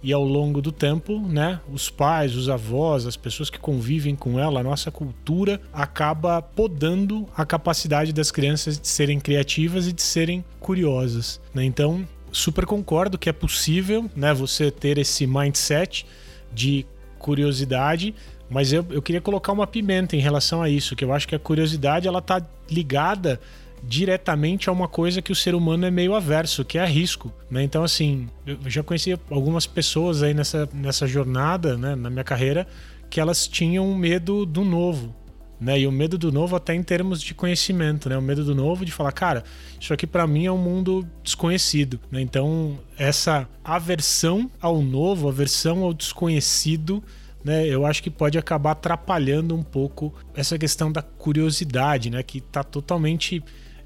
e 0.03 0.12
ao 0.12 0.25
longo 0.25 0.61
do 0.61 0.73
tempo, 0.73 1.21
né, 1.21 1.61
os 1.73 1.88
pais, 1.88 2.35
os 2.35 2.49
avós, 2.49 3.07
as 3.07 3.17
pessoas 3.17 3.49
que 3.49 3.59
convivem 3.59 4.17
com 4.17 4.38
ela, 4.38 4.61
a 4.61 4.62
nossa 4.62 4.91
cultura 4.91 5.61
acaba 5.73 6.43
podando 6.43 7.29
a 7.37 7.47
capacidade 7.47 8.12
das 8.12 8.31
crianças 8.31 8.81
de 8.81 8.88
serem 8.88 9.21
criativas 9.21 9.87
e 9.87 9.93
de 9.93 10.03
serem 10.03 10.45
curiosas. 10.59 11.41
Né? 11.55 11.65
Então, 11.65 12.07
super 12.33 12.67
concordo 12.67 13.17
que 13.17 13.29
é 13.29 13.33
possível, 13.33 14.11
né, 14.17 14.35
você 14.35 14.71
ter 14.71 14.99
esse 14.99 15.25
mindset 15.27 16.05
de 16.53 16.85
curiosidade, 17.19 18.12
mas 18.51 18.73
eu, 18.73 18.85
eu 18.91 19.01
queria 19.01 19.21
colocar 19.21 19.53
uma 19.53 19.67
pimenta 19.67 20.17
em 20.17 20.21
relação 20.21 20.61
a 20.61 20.69
isso, 20.69 20.97
que 20.97 21.05
eu 21.05 21.12
acho 21.12 21.29
que 21.29 21.35
a 21.35 21.38
curiosidade 21.38 22.09
ela 22.09 22.21
tá 22.21 22.45
ligada 22.69 23.41
diretamente 23.83 24.68
a 24.68 24.73
uma 24.73 24.87
coisa 24.87 25.21
que 25.21 25.33
o 25.33 25.35
ser 25.35 25.55
humano 25.55 25.85
é 25.85 25.90
meio 25.90 26.14
averso, 26.14 26.64
que 26.64 26.79
é 26.79 26.87
risco. 26.87 27.33
Né? 27.51 27.62
Então, 27.62 27.83
assim, 27.83 28.29
eu 28.47 28.59
já 28.66 28.83
conheci 28.83 29.18
algumas 29.31 29.66
pessoas 29.66 30.23
aí 30.23 30.33
nessa, 30.33 30.68
nessa 30.73 31.07
jornada, 31.07 31.77
né, 31.77 31.95
na 31.95 32.09
minha 32.09 32.25
carreira, 32.25 32.66
que 33.11 33.21
elas 33.21 33.47
tinham 33.47 33.92
medo 33.95 34.47
do 34.47 34.64
novo. 34.64 35.14
Né? 35.61 35.81
E 35.81 35.87
o 35.87 35.92
medo 35.92 36.18
do 36.18 36.33
novo 36.33 36.57
até 36.57 36.75
em 36.75 36.83
termos 36.83 37.23
de 37.23 37.35
conhecimento, 37.35 38.09
né? 38.09 38.18
O 38.18 38.23
medo 38.23 38.45
do 38.45 38.53
novo 38.53 38.85
de 38.85 38.90
falar, 38.90 39.12
cara, 39.12 39.45
isso 39.79 39.95
aqui 39.95 40.09
para 40.09 40.27
mim 40.27 40.45
é 40.45 40.51
um 40.51 40.59
mundo 40.59 41.07
desconhecido, 41.23 42.01
né? 42.11 42.21
Então, 42.21 42.81
essa 42.99 43.49
aversão 43.62 44.51
ao 44.61 44.83
novo, 44.83 45.29
aversão 45.29 45.85
ao 45.85 45.95
desconhecido, 45.95 47.01
né? 47.45 47.64
Eu 47.64 47.87
acho 47.87 48.03
que 48.03 48.11
pode 48.11 48.37
acabar 48.37 48.73
atrapalhando 48.73 49.55
um 49.55 49.62
pouco 49.62 50.12
essa 50.35 50.59
questão 50.59 50.90
da 50.90 51.01
curiosidade, 51.01 52.11
né? 52.11 52.25
Que 52.25 52.40
tá 52.40 52.64
totalmente 52.64 53.40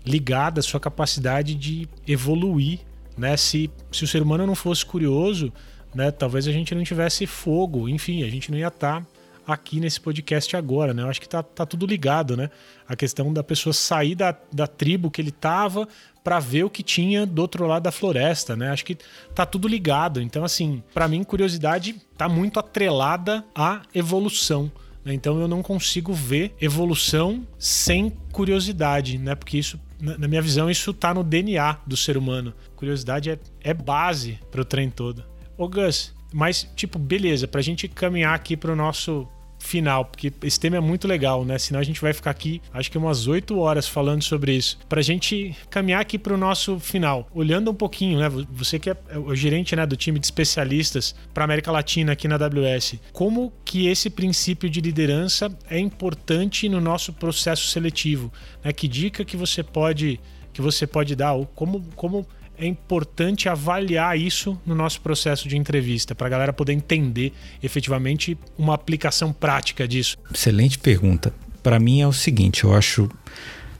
ligada 0.07 0.61
à 0.61 0.63
sua 0.63 0.79
capacidade 0.79 1.55
de 1.55 1.89
evoluir, 2.07 2.81
né? 3.17 3.37
Se, 3.37 3.71
se 3.91 4.05
o 4.05 4.07
ser 4.07 4.23
humano 4.23 4.47
não 4.47 4.55
fosse 4.55 4.87
curioso, 4.87 5.53
né? 5.95 6.11
Talvez 6.11 6.47
a 6.47 6.53
gente 6.53 6.75
não 6.75 6.85
tivesse 6.85 7.27
fogo, 7.27 7.89
enfim, 7.89 8.23
a 8.23 8.29
gente 8.29 8.51
não 8.51 8.59
ia 8.59 8.69
estar 8.69 9.01
tá 9.01 9.07
aqui 9.47 9.81
nesse 9.81 10.01
podcast 10.01 10.57
agora, 10.57 10.93
né? 10.93 11.03
Eu 11.03 11.09
acho 11.09 11.21
que 11.21 11.29
tá, 11.29 11.43
tá 11.43 11.65
tudo 11.65 11.87
ligado, 11.87 12.37
né? 12.37 12.51
A 12.89 12.95
questão 12.95 13.33
da 13.33 13.43
pessoa 13.43 13.73
sair 13.73 14.15
da, 14.15 14.37
da 14.53 14.67
tribo 14.67 15.11
que 15.11 15.21
ele 15.21 15.31
tava 15.31 15.89
para 16.23 16.41
ver 16.41 16.65
o 16.65 16.71
que 16.71 16.83
tinha 16.83 17.25
do 17.25 17.41
outro 17.41 17.67
lado 17.67 17.85
da 17.85 17.93
floresta, 17.93 18.57
né? 18.57 18.71
Acho 18.71 18.85
que 18.85 18.99
tá 19.35 19.47
tudo 19.47 19.69
ligado. 19.69 20.21
Então, 20.21 20.45
assim, 20.45 20.83
para 20.93 21.07
mim, 21.07 21.23
curiosidade 21.23 21.95
tá 22.17 22.29
muito 22.29 22.59
atrelada 22.59 23.45
à 23.55 23.83
evolução. 23.95 24.71
Né? 25.05 25.15
Então 25.15 25.41
eu 25.41 25.47
não 25.47 25.63
consigo 25.63 26.13
ver 26.13 26.53
evolução 26.61 27.47
sem 27.57 28.11
curiosidade, 28.33 29.17
né? 29.19 29.37
Porque 29.37 29.57
isso 29.57 29.79
na 30.01 30.29
minha 30.29 30.43
visão, 30.43 30.71
isso 30.71 30.93
tá 30.93 31.15
no 31.15 31.25
DNA 31.25 31.79
do 31.87 31.97
ser 31.97 32.17
humano. 32.17 32.53
Curiosidade 32.75 33.31
é, 33.31 33.39
é 33.63 33.75
base 33.75 34.39
pro 34.51 34.65
trem 34.65 34.91
todo. 34.91 35.25
Ô 35.57 35.69
Gus, 35.69 36.15
mas, 36.33 36.69
tipo, 36.77 36.99
beleza, 36.99 37.49
pra 37.49 37.63
gente 37.63 37.89
caminhar 37.89 38.35
aqui 38.35 38.57
pro 38.57 38.77
nosso 38.77 39.27
final, 39.67 40.05
porque 40.05 40.33
esse 40.43 40.59
tema 40.59 40.77
é 40.77 40.81
muito 40.81 41.07
legal, 41.07 41.45
né? 41.45 41.59
Senão 41.59 41.81
a 41.81 41.83
gente 41.83 42.01
vai 42.01 42.13
ficar 42.13 42.31
aqui, 42.31 42.63
acho 42.73 42.91
que 42.91 42.97
umas 42.97 43.27
8 43.27 43.59
horas 43.59 43.87
falando 43.89 44.23
sobre 44.23 44.55
isso. 44.55 44.79
Pra 44.89 45.03
gente 45.03 45.55
caminhar 45.69 46.01
aqui 46.01 46.19
pro 46.19 46.37
nosso 46.37 46.79
final, 46.79 47.29
olhando 47.35 47.71
um 47.71 47.75
pouquinho, 47.75 48.19
né? 48.19 48.29
Você 48.51 48.79
que 48.79 48.91
é 48.91 48.97
o 49.17 49.35
gerente 49.35 49.75
né, 49.75 49.85
do 49.87 49.97
time 49.97 50.19
de 50.19 50.27
especialistas 50.27 51.15
para 51.35 51.45
América 51.45 51.71
Latina 51.71 52.13
aqui 52.13 52.29
na 52.29 52.37
AWS, 52.37 52.97
como 53.13 53.53
que 53.65 53.89
esse 53.89 54.09
princípio 54.09 54.71
de 54.71 54.81
liderança 54.81 55.57
é 55.69 55.79
importante 55.79 56.69
no 56.69 56.81
nosso 56.81 57.13
processo 57.13 57.67
seletivo? 57.69 58.33
Né? 58.65 58.73
Que 58.73 58.87
dica 58.87 59.25
que 59.25 59.37
você 59.37 59.63
pode 59.63 60.21
que 60.57 60.63
você 60.63 60.87
pode 60.87 61.15
dar? 61.15 61.35
Ou 61.35 61.45
como, 61.45 61.83
como 61.95 62.27
é 62.59 62.67
importante 62.67 63.49
avaliar 63.49 64.19
isso 64.19 64.61
no 64.65 64.75
nosso 64.75 65.01
processo 65.01 65.49
de 65.49 65.57
entrevista, 65.57 66.15
para 66.15 66.27
a 66.27 66.31
galera 66.31 66.53
poder 66.53 66.73
entender 66.73 67.33
efetivamente 67.63 68.37
uma 68.59 68.75
aplicação 68.75 69.33
prática 69.33 69.87
disso? 69.87 70.17
Excelente 70.33 70.79
pergunta. 70.79 71.33
Para 71.63 71.79
mim 71.79 72.01
é 72.01 72.07
o 72.07 72.13
seguinte: 72.13 72.65
eu 72.65 72.75
acho. 72.75 73.09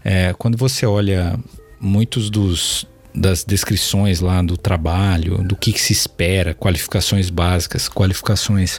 É, 0.05 0.33
quando 0.39 0.57
você 0.57 0.87
olha 0.87 1.39
muitos 1.81 2.31
dos 2.31 2.87
das 3.15 3.43
descrições 3.43 4.21
lá 4.21 4.43
do 4.43 4.59
trabalho, 4.59 5.39
do 5.43 5.57
que, 5.57 5.73
que 5.73 5.81
se 5.81 5.93
espera, 5.95 6.55
qualificações 6.55 7.31
básicas, 7.31 7.89
qualificações 7.89 8.79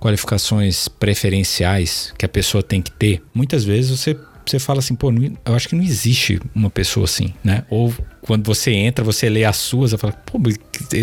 qualificações 0.00 0.88
preferenciais 0.88 2.14
que 2.16 2.24
a 2.24 2.28
pessoa 2.28 2.62
tem 2.62 2.80
que 2.80 2.90
ter, 2.90 3.20
muitas 3.34 3.64
vezes 3.64 3.90
você 3.90 4.16
você 4.50 4.58
fala 4.58 4.78
assim, 4.78 4.94
pô, 4.94 5.10
não, 5.10 5.36
eu 5.44 5.54
acho 5.54 5.68
que 5.68 5.74
não 5.74 5.82
existe 5.82 6.40
uma 6.54 6.70
pessoa 6.70 7.04
assim, 7.04 7.34
né? 7.42 7.64
Ou 7.68 7.94
quando 8.22 8.46
você 8.46 8.72
entra, 8.72 9.04
você 9.04 9.28
lê 9.28 9.44
as 9.44 9.56
suas, 9.56 9.90
você 9.90 9.98
fala, 9.98 10.12
pô, 10.12 10.38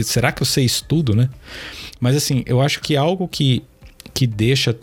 será 0.04 0.32
que 0.32 0.42
eu 0.42 0.46
sei 0.46 0.66
isso 0.66 0.86
tudo, 0.88 1.16
né? 1.16 1.30
Mas 2.00 2.16
assim, 2.16 2.44
eu 2.46 2.62
acho 2.62 2.82
que 2.82 2.96
algo 2.96 3.28
que, 3.28 3.64
que 4.14 4.28
deixa 4.28 4.76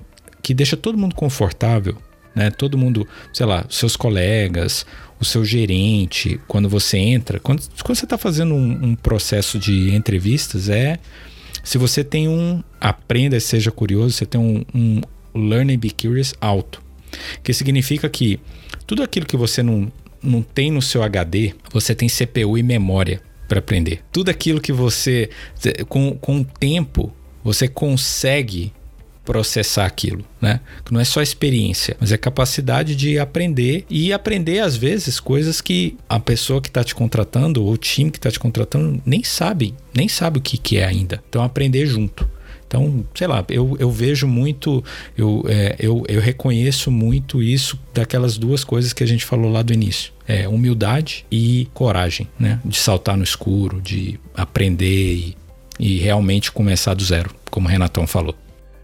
que 0.42 0.53
deixa 0.53 0.77
todo 0.77 0.98
mundo 0.98 1.14
confortável, 1.14 1.96
né? 2.35 2.51
Todo 2.51 2.77
mundo, 2.77 3.07
sei 3.33 3.46
lá, 3.46 3.64
seus 3.70 3.94
colegas, 3.94 4.85
o 5.20 5.25
seu 5.25 5.44
gerente, 5.44 6.40
quando 6.48 6.68
você 6.68 6.98
entra, 6.98 7.38
quando, 7.38 7.62
quando 7.85 7.96
você 7.96 8.05
está 8.05 8.18
fazendo 8.18 8.55
um, 8.55 8.87
um, 8.87 8.94
processo 8.96 9.59
de 9.59 9.94
entrevistas, 9.94 10.68
é 10.68 10.98
se 11.62 11.79
você 11.79 12.03
tem 12.03 12.29
um 12.29 12.62
aprenda 12.81 13.37
e 13.37 13.40
seja 13.40 13.70
curioso, 13.70 14.16
você 14.16 14.27
tem 14.27 14.40
um, 14.40 14.64
um 14.75 15.01
learn 15.33 15.72
and 15.72 15.79
be 15.79 15.90
curious 15.90 16.35
alto, 16.40 16.83
que 17.42 17.53
significa 17.53 18.09
que 18.09 18.40
tudo 18.87 19.03
aquilo 19.03 19.27
que 19.27 19.37
você 19.37 19.62
não, 19.62 19.90
não 20.22 20.42
tem 20.42 20.70
no 20.70 20.83
seu 20.83 21.03
HD, 21.03 21.55
você 21.72 21.94
tem 21.94 22.09
CPU 22.09 22.59
e 22.59 22.62
memória 22.62 23.20
para 23.48 23.59
aprender. 23.59 24.01
Tudo 24.11 24.31
aquilo 24.31 24.61
que 24.61 24.72
você, 24.72 25.31
com, 25.88 26.16
com 26.16 26.40
o 26.40 26.44
tempo, 26.44 27.12
você 27.44 27.68
consegue 27.68 28.72
processar 29.25 29.87
aquilo, 29.87 30.25
né? 30.40 30.61
Não 30.90 31.01
é 31.01 31.05
só 31.05 31.22
experiência, 31.22 31.96
mas 32.01 32.11
é 32.11 32.16
capacidade 32.16 32.96
de 32.96 33.18
aprender 33.18 33.85
e 33.88 34.12
aprender 34.12 34.59
às 34.59 34.77
vezes 34.77 35.20
coisas 35.20 35.61
que 35.61 35.96
a 36.09 36.18
pessoa 36.18 36.61
que 36.61 36.68
está 36.68 36.83
te 36.83 36.94
contratando 36.94 37.64
ou 37.64 37.72
o 37.72 37.77
time 37.77 38.11
que 38.11 38.18
está 38.18 38.31
te 38.31 38.40
contratando 38.40 39.01
nem 39.07 39.22
sabe, 39.22 39.75
nem 39.94 40.09
sabe 40.09 40.38
o 40.38 40.42
que, 40.42 40.59
que 40.59 40.79
é 40.79 40.85
ainda. 40.85 41.22
Então 41.29 41.42
aprender 41.42 41.87
junto. 41.87 42.29
Então, 42.73 43.05
sei 43.15 43.27
lá, 43.27 43.45
eu, 43.51 43.77
eu 43.79 43.91
vejo 43.91 44.27
muito, 44.27 44.83
eu, 45.15 45.45
é, 45.47 45.77
eu, 45.79 46.05
eu 46.09 46.23
reconheço 46.23 46.91
muito 46.91 47.43
isso 47.43 47.79
daquelas 47.93 48.39
duas 48.39 48.65
coisas 48.65 48.95
que 48.95 49.05
a 49.05 49.07
gente 49.07 49.27
falou 49.27 49.53
lá 49.53 49.61
do 49.61 49.75
início. 49.75 50.11
É 50.27 50.49
humildade 50.49 51.27
e 51.31 51.69
coragem, 51.75 52.27
né? 52.41 52.59
De 52.65 52.79
saltar 52.79 53.15
no 53.15 53.23
escuro, 53.23 53.79
de 53.79 54.19
aprender 54.35 54.87
e, 55.15 55.37
e 55.79 55.99
realmente 55.99 56.51
começar 56.51 56.95
do 56.95 57.05
zero, 57.05 57.35
como 57.51 57.69
o 57.69 57.71
Renatão 57.71 58.07
falou. 58.07 58.35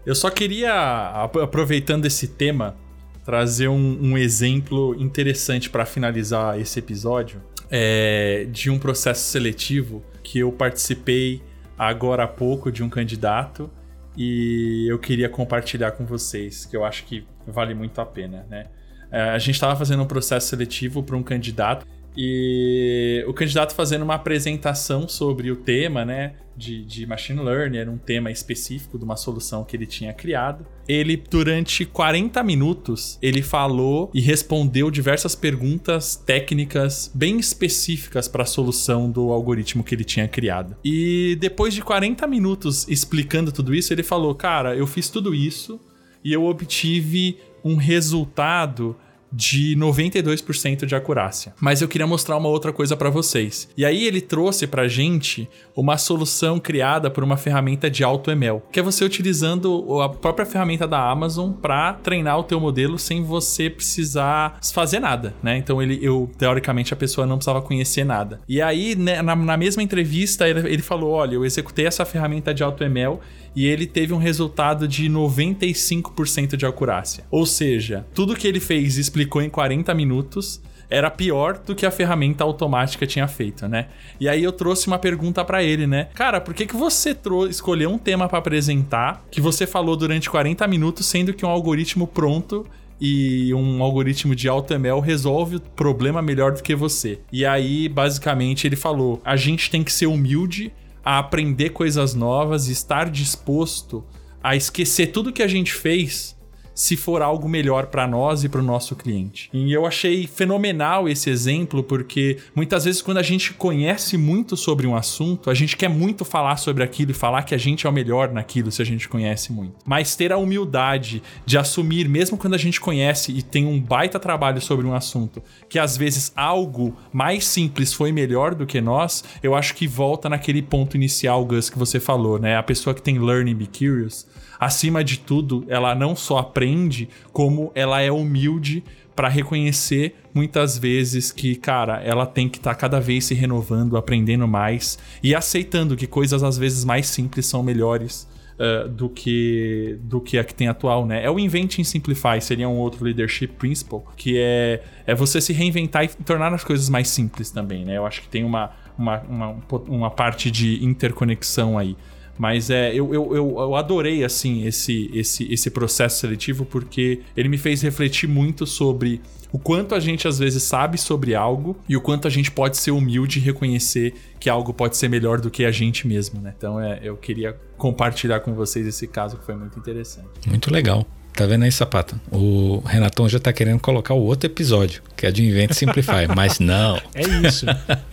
Eu 0.05 0.14
só 0.14 0.29
queria, 0.29 1.24
aproveitando 1.42 2.05
esse 2.05 2.29
tema, 2.29 2.77
trazer 3.24 3.68
um, 3.68 3.98
um 4.03 4.18
exemplo 4.18 4.94
interessante 4.98 5.70
para 5.70 5.87
finalizar 5.87 6.61
esse 6.61 6.79
episódio 6.79 7.40
é, 7.70 8.46
de 8.53 8.68
um 8.68 8.79
processo 8.79 9.31
seletivo 9.31 10.03
que 10.22 10.40
eu 10.40 10.53
participei 10.53 11.40
agora 11.79 12.24
há 12.24 12.29
pouco 12.29 12.70
de 12.70 12.83
um 12.83 12.90
candidato 12.90 13.70
e 14.18 14.88
eu 14.90 14.98
queria 14.98 15.28
compartilhar 15.28 15.92
com 15.92 16.04
vocês, 16.04 16.66
que 16.66 16.76
eu 16.76 16.85
acho 16.85 17.04
que 17.04 17.24
vale 17.46 17.72
muito 17.72 18.00
a 18.00 18.04
pena, 18.04 18.44
né? 18.50 18.66
É, 19.12 19.31
a 19.31 19.38
gente 19.38 19.54
estava 19.54 19.76
fazendo 19.76 20.02
um 20.02 20.07
processo 20.07 20.48
seletivo 20.48 21.04
para 21.04 21.16
um 21.16 21.22
candidato 21.22 21.87
e 22.20 23.24
o 23.28 23.33
candidato 23.33 23.72
fazendo 23.76 24.02
uma 24.02 24.16
apresentação 24.16 25.09
sobre 25.09 25.52
o 25.52 25.57
tema, 25.57 26.04
né? 26.04 26.35
De, 26.57 26.85
de, 26.85 27.07
machine 27.07 27.40
learning, 27.40 27.78
era 27.78 27.88
um 27.88 27.96
tema 27.96 28.33
específico 28.33 28.98
de 28.98 29.04
uma 29.04 29.14
solução 29.14 29.62
que 29.62 29.76
ele 29.76 29.87
tinha 29.87 30.12
criado. 30.12 30.66
Ele, 30.88 31.16
durante 31.16 31.85
40 31.85 32.42
minutos, 32.42 33.16
ele 33.22 33.40
falou 33.40 34.11
e 34.12 34.20
respondeu 34.20 34.90
diversas 34.90 35.37
perguntas 35.37 36.16
técnicas 36.16 37.09
bem 37.14 37.38
específicas 37.38 38.26
para 38.26 38.42
a 38.42 38.46
solução 38.46 39.09
do 39.09 39.31
algoritmo 39.31 39.85
que 39.85 39.94
ele 39.94 40.02
tinha 40.02 40.26
criado. 40.26 40.74
E 40.85 41.38
depois 41.40 41.72
de 41.72 41.83
40 41.83 42.26
minutos 42.26 42.85
explicando 42.88 43.52
tudo 43.52 43.72
isso, 43.72 43.92
ele 43.92 44.02
falou: 44.02 44.35
Cara, 44.35 44.74
eu 44.74 44.88
fiz 44.88 45.09
tudo 45.09 45.33
isso 45.33 45.81
e 46.24 46.33
eu 46.33 46.44
obtive 46.44 47.38
um 47.64 47.76
resultado 47.76 48.96
de 49.32 49.76
92% 49.76 50.86
de 50.86 50.94
acurácia. 50.94 51.54
Mas 51.60 51.82
eu 51.82 51.88
queria 51.88 52.06
mostrar 52.06 52.36
uma 52.36 52.48
outra 52.48 52.72
coisa 52.72 52.96
para 52.96 53.10
vocês. 53.10 53.68
E 53.76 53.84
aí 53.84 54.06
ele 54.06 54.20
trouxe 54.20 54.66
pra 54.66 54.88
gente 54.88 55.48
uma 55.76 55.96
solução 55.96 56.58
criada 56.58 57.10
por 57.10 57.22
uma 57.22 57.36
ferramenta 57.36 57.90
de 57.90 58.02
AutoML, 58.02 58.62
que 58.72 58.80
é 58.80 58.82
você 58.82 59.04
utilizando 59.04 60.00
a 60.00 60.08
própria 60.08 60.46
ferramenta 60.46 60.86
da 60.86 61.10
Amazon 61.10 61.52
para 61.52 61.92
treinar 61.94 62.38
o 62.38 62.42
teu 62.42 62.60
modelo 62.60 62.98
sem 62.98 63.22
você 63.22 63.70
precisar 63.70 64.58
fazer 64.72 65.00
nada, 65.00 65.34
né? 65.42 65.56
Então 65.56 65.82
ele, 65.82 65.98
eu 66.02 66.30
teoricamente 66.38 66.92
a 66.92 66.96
pessoa 66.96 67.26
não 67.26 67.36
precisava 67.36 67.62
conhecer 67.62 68.04
nada. 68.04 68.40
E 68.48 68.60
aí 68.60 68.94
né, 68.94 69.22
na, 69.22 69.36
na, 69.36 69.56
mesma 69.56 69.82
entrevista 69.82 70.48
ele, 70.48 70.60
ele 70.68 70.82
falou, 70.82 71.10
olha, 71.10 71.34
eu 71.34 71.44
executei 71.44 71.86
essa 71.86 72.04
ferramenta 72.04 72.52
de 72.54 72.62
AutoML 72.62 73.20
e 73.58 73.66
ele 73.66 73.88
teve 73.88 74.14
um 74.14 74.18
resultado 74.18 74.86
de 74.86 75.10
95% 75.10 76.54
de 76.54 76.64
acurácia. 76.64 77.24
Ou 77.28 77.44
seja, 77.44 78.06
tudo 78.14 78.36
que 78.36 78.46
ele 78.46 78.60
fez 78.60 78.96
e 78.96 79.00
explicou 79.00 79.42
em 79.42 79.50
40 79.50 79.92
minutos 79.94 80.62
era 80.88 81.10
pior 81.10 81.58
do 81.58 81.74
que 81.74 81.84
a 81.84 81.90
ferramenta 81.90 82.44
automática 82.44 83.04
tinha 83.04 83.26
feito, 83.26 83.66
né? 83.66 83.88
E 84.20 84.28
aí 84.28 84.44
eu 84.44 84.52
trouxe 84.52 84.86
uma 84.86 84.96
pergunta 84.96 85.44
para 85.44 85.60
ele, 85.60 85.88
né? 85.88 86.06
Cara, 86.14 86.40
por 86.40 86.54
que, 86.54 86.66
que 86.66 86.76
você 86.76 87.16
escolheu 87.50 87.90
um 87.90 87.98
tema 87.98 88.28
para 88.28 88.38
apresentar 88.38 89.26
que 89.28 89.40
você 89.40 89.66
falou 89.66 89.96
durante 89.96 90.30
40 90.30 90.64
minutos, 90.68 91.06
sendo 91.06 91.34
que 91.34 91.44
um 91.44 91.48
algoritmo 91.48 92.06
pronto 92.06 92.64
e 93.00 93.52
um 93.54 93.82
algoritmo 93.82 94.36
de 94.36 94.48
AutoML 94.48 95.00
resolve 95.00 95.56
o 95.56 95.60
problema 95.60 96.22
melhor 96.22 96.52
do 96.52 96.62
que 96.62 96.76
você. 96.76 97.18
E 97.32 97.44
aí, 97.44 97.88
basicamente, 97.88 98.68
ele 98.68 98.76
falou: 98.76 99.20
a 99.24 99.34
gente 99.34 99.68
tem 99.68 99.82
que 99.82 99.92
ser 99.92 100.06
humilde 100.06 100.72
a 101.04 101.18
aprender 101.18 101.70
coisas 101.70 102.14
novas 102.14 102.68
e 102.68 102.72
estar 102.72 103.11
disposto 103.11 104.04
a 104.42 104.54
esquecer 104.54 105.08
tudo 105.08 105.32
que 105.32 105.42
a 105.42 105.48
gente 105.48 105.72
fez 105.72 106.38
se 106.78 106.96
for 106.96 107.22
algo 107.22 107.48
melhor 107.48 107.86
para 107.86 108.06
nós 108.06 108.44
e 108.44 108.48
para 108.48 108.60
o 108.60 108.64
nosso 108.64 108.94
cliente. 108.94 109.50
E 109.52 109.72
eu 109.72 109.84
achei 109.84 110.28
fenomenal 110.28 111.08
esse 111.08 111.28
exemplo 111.28 111.82
porque 111.82 112.38
muitas 112.54 112.84
vezes 112.84 113.02
quando 113.02 113.18
a 113.18 113.22
gente 113.22 113.52
conhece 113.52 114.16
muito 114.16 114.56
sobre 114.56 114.86
um 114.86 114.94
assunto, 114.94 115.50
a 115.50 115.54
gente 115.54 115.76
quer 115.76 115.88
muito 115.88 116.24
falar 116.24 116.56
sobre 116.56 116.84
aquilo 116.84 117.10
e 117.10 117.14
falar 117.14 117.42
que 117.42 117.52
a 117.52 117.58
gente 117.58 117.84
é 117.84 117.90
o 117.90 117.92
melhor 117.92 118.32
naquilo 118.32 118.70
se 118.70 118.80
a 118.80 118.84
gente 118.84 119.08
conhece 119.08 119.52
muito. 119.52 119.74
Mas 119.84 120.14
ter 120.14 120.30
a 120.32 120.36
humildade 120.36 121.20
de 121.44 121.58
assumir, 121.58 122.08
mesmo 122.08 122.38
quando 122.38 122.54
a 122.54 122.58
gente 122.58 122.80
conhece 122.80 123.32
e 123.32 123.42
tem 123.42 123.66
um 123.66 123.80
baita 123.80 124.20
trabalho 124.20 124.60
sobre 124.60 124.86
um 124.86 124.94
assunto, 124.94 125.42
que 125.68 125.80
às 125.80 125.96
vezes 125.96 126.32
algo 126.36 126.96
mais 127.12 127.44
simples 127.44 127.92
foi 127.92 128.12
melhor 128.12 128.54
do 128.54 128.64
que 128.64 128.80
nós, 128.80 129.24
eu 129.42 129.56
acho 129.56 129.74
que 129.74 129.88
volta 129.88 130.28
naquele 130.28 130.62
ponto 130.62 130.96
inicial, 130.96 131.44
Gus, 131.44 131.68
que 131.68 131.78
você 131.78 131.98
falou, 131.98 132.38
né? 132.38 132.56
A 132.56 132.62
pessoa 132.62 132.94
que 132.94 133.02
tem 133.02 133.18
learning 133.18 133.56
be 133.56 133.66
curious, 133.66 134.28
acima 134.58 135.04
de 135.04 135.18
tudo, 135.18 135.64
ela 135.68 135.94
não 135.94 136.16
só 136.16 136.38
aprende, 136.38 137.08
como 137.32 137.70
ela 137.74 138.00
é 138.00 138.10
humilde 138.10 138.82
para 139.14 139.28
reconhecer 139.28 140.14
muitas 140.32 140.78
vezes 140.78 141.32
que, 141.32 141.56
cara, 141.56 142.00
ela 142.04 142.24
tem 142.24 142.48
que 142.48 142.58
estar 142.58 142.74
tá 142.74 142.80
cada 142.80 143.00
vez 143.00 143.24
se 143.24 143.34
renovando, 143.34 143.96
aprendendo 143.96 144.46
mais 144.46 144.98
e 145.22 145.34
aceitando 145.34 145.96
que 145.96 146.06
coisas 146.06 146.42
às 146.44 146.56
vezes 146.56 146.84
mais 146.84 147.08
simples 147.08 147.46
são 147.46 147.62
melhores 147.62 148.28
uh, 148.58 148.88
do 148.88 149.08
que 149.08 149.98
do 150.02 150.20
que 150.20 150.38
a 150.38 150.44
que 150.44 150.54
tem 150.54 150.68
atual, 150.68 151.06
né? 151.06 151.24
É 151.24 151.30
o 151.30 151.38
Invent 151.38 151.78
and 151.78 151.84
Simplify, 151.84 152.40
seria 152.40 152.68
um 152.68 152.76
outro 152.76 153.04
leadership 153.04 153.48
principle, 153.48 154.00
que 154.16 154.38
é, 154.38 154.82
é 155.06 155.14
você 155.14 155.40
se 155.40 155.52
reinventar 155.52 156.04
e 156.04 156.08
tornar 156.08 156.52
as 156.52 156.64
coisas 156.64 156.88
mais 156.88 157.08
simples 157.08 157.50
também, 157.50 157.84
né? 157.84 157.96
Eu 157.96 158.06
acho 158.06 158.22
que 158.22 158.28
tem 158.28 158.44
uma, 158.44 158.70
uma, 158.96 159.18
uma, 159.20 159.56
uma 159.88 160.10
parte 160.10 160.50
de 160.50 160.84
interconexão 160.84 161.78
aí. 161.78 161.96
Mas 162.38 162.70
é, 162.70 162.94
eu, 162.94 163.12
eu, 163.12 163.35
eu, 163.35 163.74
adorei 163.74 164.24
assim 164.24 164.64
esse, 164.64 165.11
esse, 165.12 165.53
esse 165.53 165.70
processo 165.70 166.20
seletivo 166.20 166.64
porque 166.64 167.20
ele 167.37 167.48
me 167.48 167.59
fez 167.59 167.83
refletir 167.83 168.29
muito 168.29 168.64
sobre 168.64 169.20
o 169.53 169.59
quanto 169.59 169.94
a 169.94 170.01
gente 170.01 170.29
às 170.29 170.38
vezes 170.38 170.62
sabe 170.62 170.98
sobre 170.98 171.35
algo 171.35 171.77
e 171.88 171.96
o 171.96 172.01
quanto 172.01 172.29
a 172.29 172.31
gente 172.31 172.51
pode 172.51 172.77
ser 172.77 172.90
humilde 172.90 173.38
e 173.38 173.42
reconhecer 173.42 174.14
que 174.38 174.48
algo 174.48 174.72
pode 174.72 174.96
ser 174.96 175.09
melhor 175.09 175.40
do 175.40 175.51
que 175.51 175.64
a 175.64 175.70
gente 175.70 176.07
mesmo, 176.07 176.40
né? 176.40 176.55
Então 176.57 176.81
é, 176.81 177.01
eu 177.03 177.16
queria 177.16 177.57
compartilhar 177.77 178.40
com 178.40 178.55
vocês 178.55 178.87
esse 178.87 179.07
caso 179.07 179.37
que 179.37 179.44
foi 179.44 179.57
muito 179.57 179.79
interessante. 179.79 180.29
Muito 180.46 180.72
legal. 180.72 181.07
Tá 181.38 181.46
vendo 181.46 181.62
aí, 181.62 181.70
Sapata? 181.70 182.20
O 182.33 182.83
Renatão 182.85 183.29
já 183.29 183.38
tá 183.38 183.53
querendo 183.53 183.79
colocar 183.79 184.12
o 184.12 184.20
outro 184.20 184.51
episódio, 184.51 185.03
que 185.16 185.24
é 185.24 185.31
de 185.31 185.44
Invent 185.44 185.72
Simplify, 185.72 186.27
mas 186.35 186.59
não. 186.59 187.01
É 187.14 187.22
isso. 187.46 187.64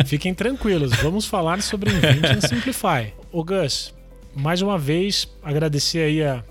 Fiquem 0.05 0.31
tranquilos, 0.31 0.91
vamos 0.97 1.25
falar 1.25 1.59
sobre 1.63 1.89
Invent 1.89 2.41
Simplify. 2.47 3.11
Ô 3.31 3.43
Gus, 3.43 3.94
mais 4.35 4.61
uma 4.61 4.77
vez 4.77 5.27
agradecer 5.41 5.99
aí 5.99 6.21
a 6.21 6.43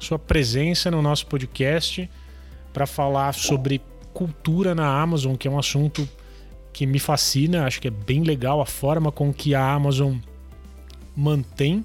sua 0.00 0.18
presença 0.18 0.90
no 0.90 1.00
nosso 1.00 1.26
podcast 1.26 2.10
para 2.72 2.86
falar 2.86 3.32
sobre 3.32 3.80
cultura 4.12 4.74
na 4.74 5.00
Amazon, 5.00 5.36
que 5.36 5.46
é 5.46 5.50
um 5.50 5.58
assunto 5.58 6.08
que 6.72 6.86
me 6.86 6.98
fascina, 6.98 7.66
acho 7.66 7.80
que 7.80 7.86
é 7.86 7.90
bem 7.90 8.24
legal 8.24 8.60
a 8.60 8.66
forma 8.66 9.12
com 9.12 9.32
que 9.32 9.54
a 9.54 9.72
Amazon 9.72 10.16
mantém 11.16 11.84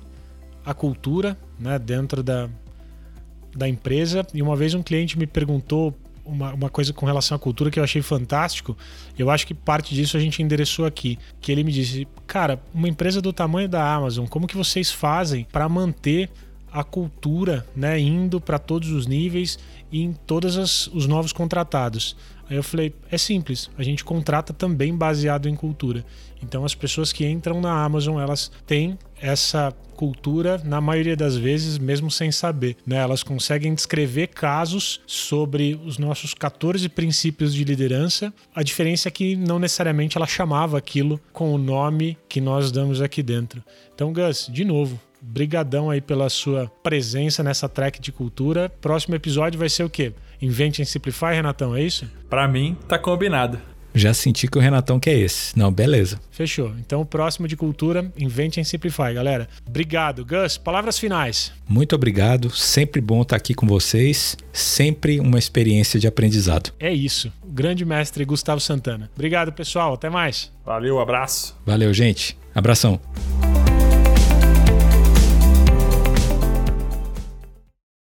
a 0.65 0.73
cultura 0.73 1.37
né, 1.59 1.77
dentro 1.77 2.23
da, 2.23 2.49
da 3.55 3.69
empresa. 3.69 4.25
E 4.33 4.41
uma 4.41 4.55
vez 4.55 4.73
um 4.73 4.81
cliente 4.81 5.17
me 5.17 5.27
perguntou 5.27 5.95
uma, 6.29 6.53
uma 6.53 6.69
coisa 6.69 6.93
com 6.93 7.05
relação 7.05 7.35
à 7.35 7.39
cultura 7.39 7.71
que 7.71 7.79
eu 7.79 7.83
achei 7.83 8.01
fantástico. 8.01 8.77
Eu 9.17 9.29
acho 9.29 9.45
que 9.45 9.53
parte 9.53 9.93
disso 9.93 10.17
a 10.17 10.19
gente 10.19 10.41
endereçou 10.41 10.85
aqui. 10.85 11.17
Que 11.41 11.51
ele 11.51 11.63
me 11.63 11.71
disse, 11.71 12.07
cara, 12.27 12.61
uma 12.73 12.87
empresa 12.87 13.21
do 13.21 13.33
tamanho 13.33 13.67
da 13.67 13.93
Amazon, 13.93 14.25
como 14.27 14.47
que 14.47 14.57
vocês 14.57 14.91
fazem 14.91 15.45
para 15.51 15.67
manter 15.67 16.29
a 16.71 16.83
cultura, 16.83 17.65
né, 17.75 17.99
indo 17.99 18.39
para 18.39 18.59
todos 18.59 18.91
os 18.91 19.07
níveis 19.07 19.57
e 19.91 20.03
em 20.03 20.13
todos 20.13 20.87
os 20.93 21.07
novos 21.07 21.33
contratados. 21.33 22.15
Aí 22.49 22.55
eu 22.55 22.63
falei: 22.63 22.93
é 23.11 23.17
simples, 23.17 23.69
a 23.77 23.83
gente 23.83 24.03
contrata 24.03 24.53
também 24.53 24.95
baseado 24.95 25.47
em 25.47 25.55
cultura. 25.55 26.03
Então 26.41 26.65
as 26.65 26.73
pessoas 26.73 27.11
que 27.13 27.25
entram 27.25 27.61
na 27.61 27.83
Amazon, 27.83 28.19
elas 28.19 28.51
têm 28.65 28.97
essa 29.21 29.73
cultura, 29.99 30.61
na 30.63 30.79
maioria 30.79 31.15
das 31.15 31.35
vezes, 31.35 31.77
mesmo 31.77 32.09
sem 32.09 32.31
saber. 32.31 32.77
Né? 32.87 32.95
Elas 32.95 33.21
conseguem 33.21 33.73
descrever 33.73 34.27
casos 34.27 35.01
sobre 35.05 35.77
os 35.83 35.97
nossos 35.97 36.33
14 36.33 36.87
princípios 36.87 37.53
de 37.53 37.65
liderança. 37.65 38.33
A 38.55 38.63
diferença 38.63 39.09
é 39.09 39.11
que 39.11 39.35
não 39.35 39.59
necessariamente 39.59 40.17
ela 40.17 40.25
chamava 40.25 40.77
aquilo 40.77 41.19
com 41.33 41.53
o 41.53 41.57
nome 41.57 42.17
que 42.29 42.39
nós 42.39 42.71
damos 42.71 43.01
aqui 43.01 43.21
dentro. 43.21 43.61
Então, 43.93 44.13
Gus, 44.13 44.49
de 44.49 44.63
novo, 44.63 44.97
brigadão 45.21 45.89
aí 45.89 45.99
pela 45.99 46.29
sua 46.29 46.71
presença 46.81 47.43
nessa 47.43 47.67
track 47.67 47.99
de 47.99 48.13
cultura. 48.13 48.69
Próximo 48.69 49.15
episódio 49.15 49.59
vai 49.59 49.67
ser 49.67 49.83
o 49.83 49.89
quê? 49.89 50.13
Invente 50.41 50.81
em 50.81 50.85
Simplify, 50.85 51.33
Renatão, 51.33 51.75
é 51.75 51.83
isso? 51.83 52.09
Para 52.29 52.47
mim, 52.47 52.77
tá 52.87 52.97
combinado. 52.97 53.59
Já 53.93 54.13
senti 54.13 54.47
que 54.47 54.57
o 54.57 54.61
Renatão 54.61 54.99
quer 54.99 55.17
esse. 55.17 55.57
Não, 55.57 55.71
beleza. 55.71 56.19
Fechou. 56.31 56.73
Então, 56.79 57.01
o 57.01 57.05
próximo 57.05 57.47
de 57.47 57.55
cultura, 57.55 58.11
invente 58.17 58.59
em 58.59 58.63
Simplify, 58.63 59.13
galera. 59.13 59.47
Obrigado. 59.67 60.25
Gus, 60.25 60.57
palavras 60.57 60.97
finais. 60.97 61.51
Muito 61.67 61.95
obrigado. 61.95 62.49
Sempre 62.49 63.01
bom 63.01 63.21
estar 63.21 63.35
aqui 63.35 63.53
com 63.53 63.67
vocês. 63.67 64.37
Sempre 64.53 65.19
uma 65.19 65.39
experiência 65.39 65.99
de 65.99 66.07
aprendizado. 66.07 66.71
É 66.79 66.93
isso. 66.93 67.31
O 67.41 67.51
grande 67.51 67.83
mestre 67.83 68.23
Gustavo 68.25 68.59
Santana. 68.59 69.09
Obrigado, 69.15 69.51
pessoal. 69.51 69.93
Até 69.93 70.09
mais. 70.09 70.51
Valeu, 70.65 70.99
abraço. 70.99 71.57
Valeu, 71.65 71.93
gente. 71.93 72.37
Abração. 72.53 72.99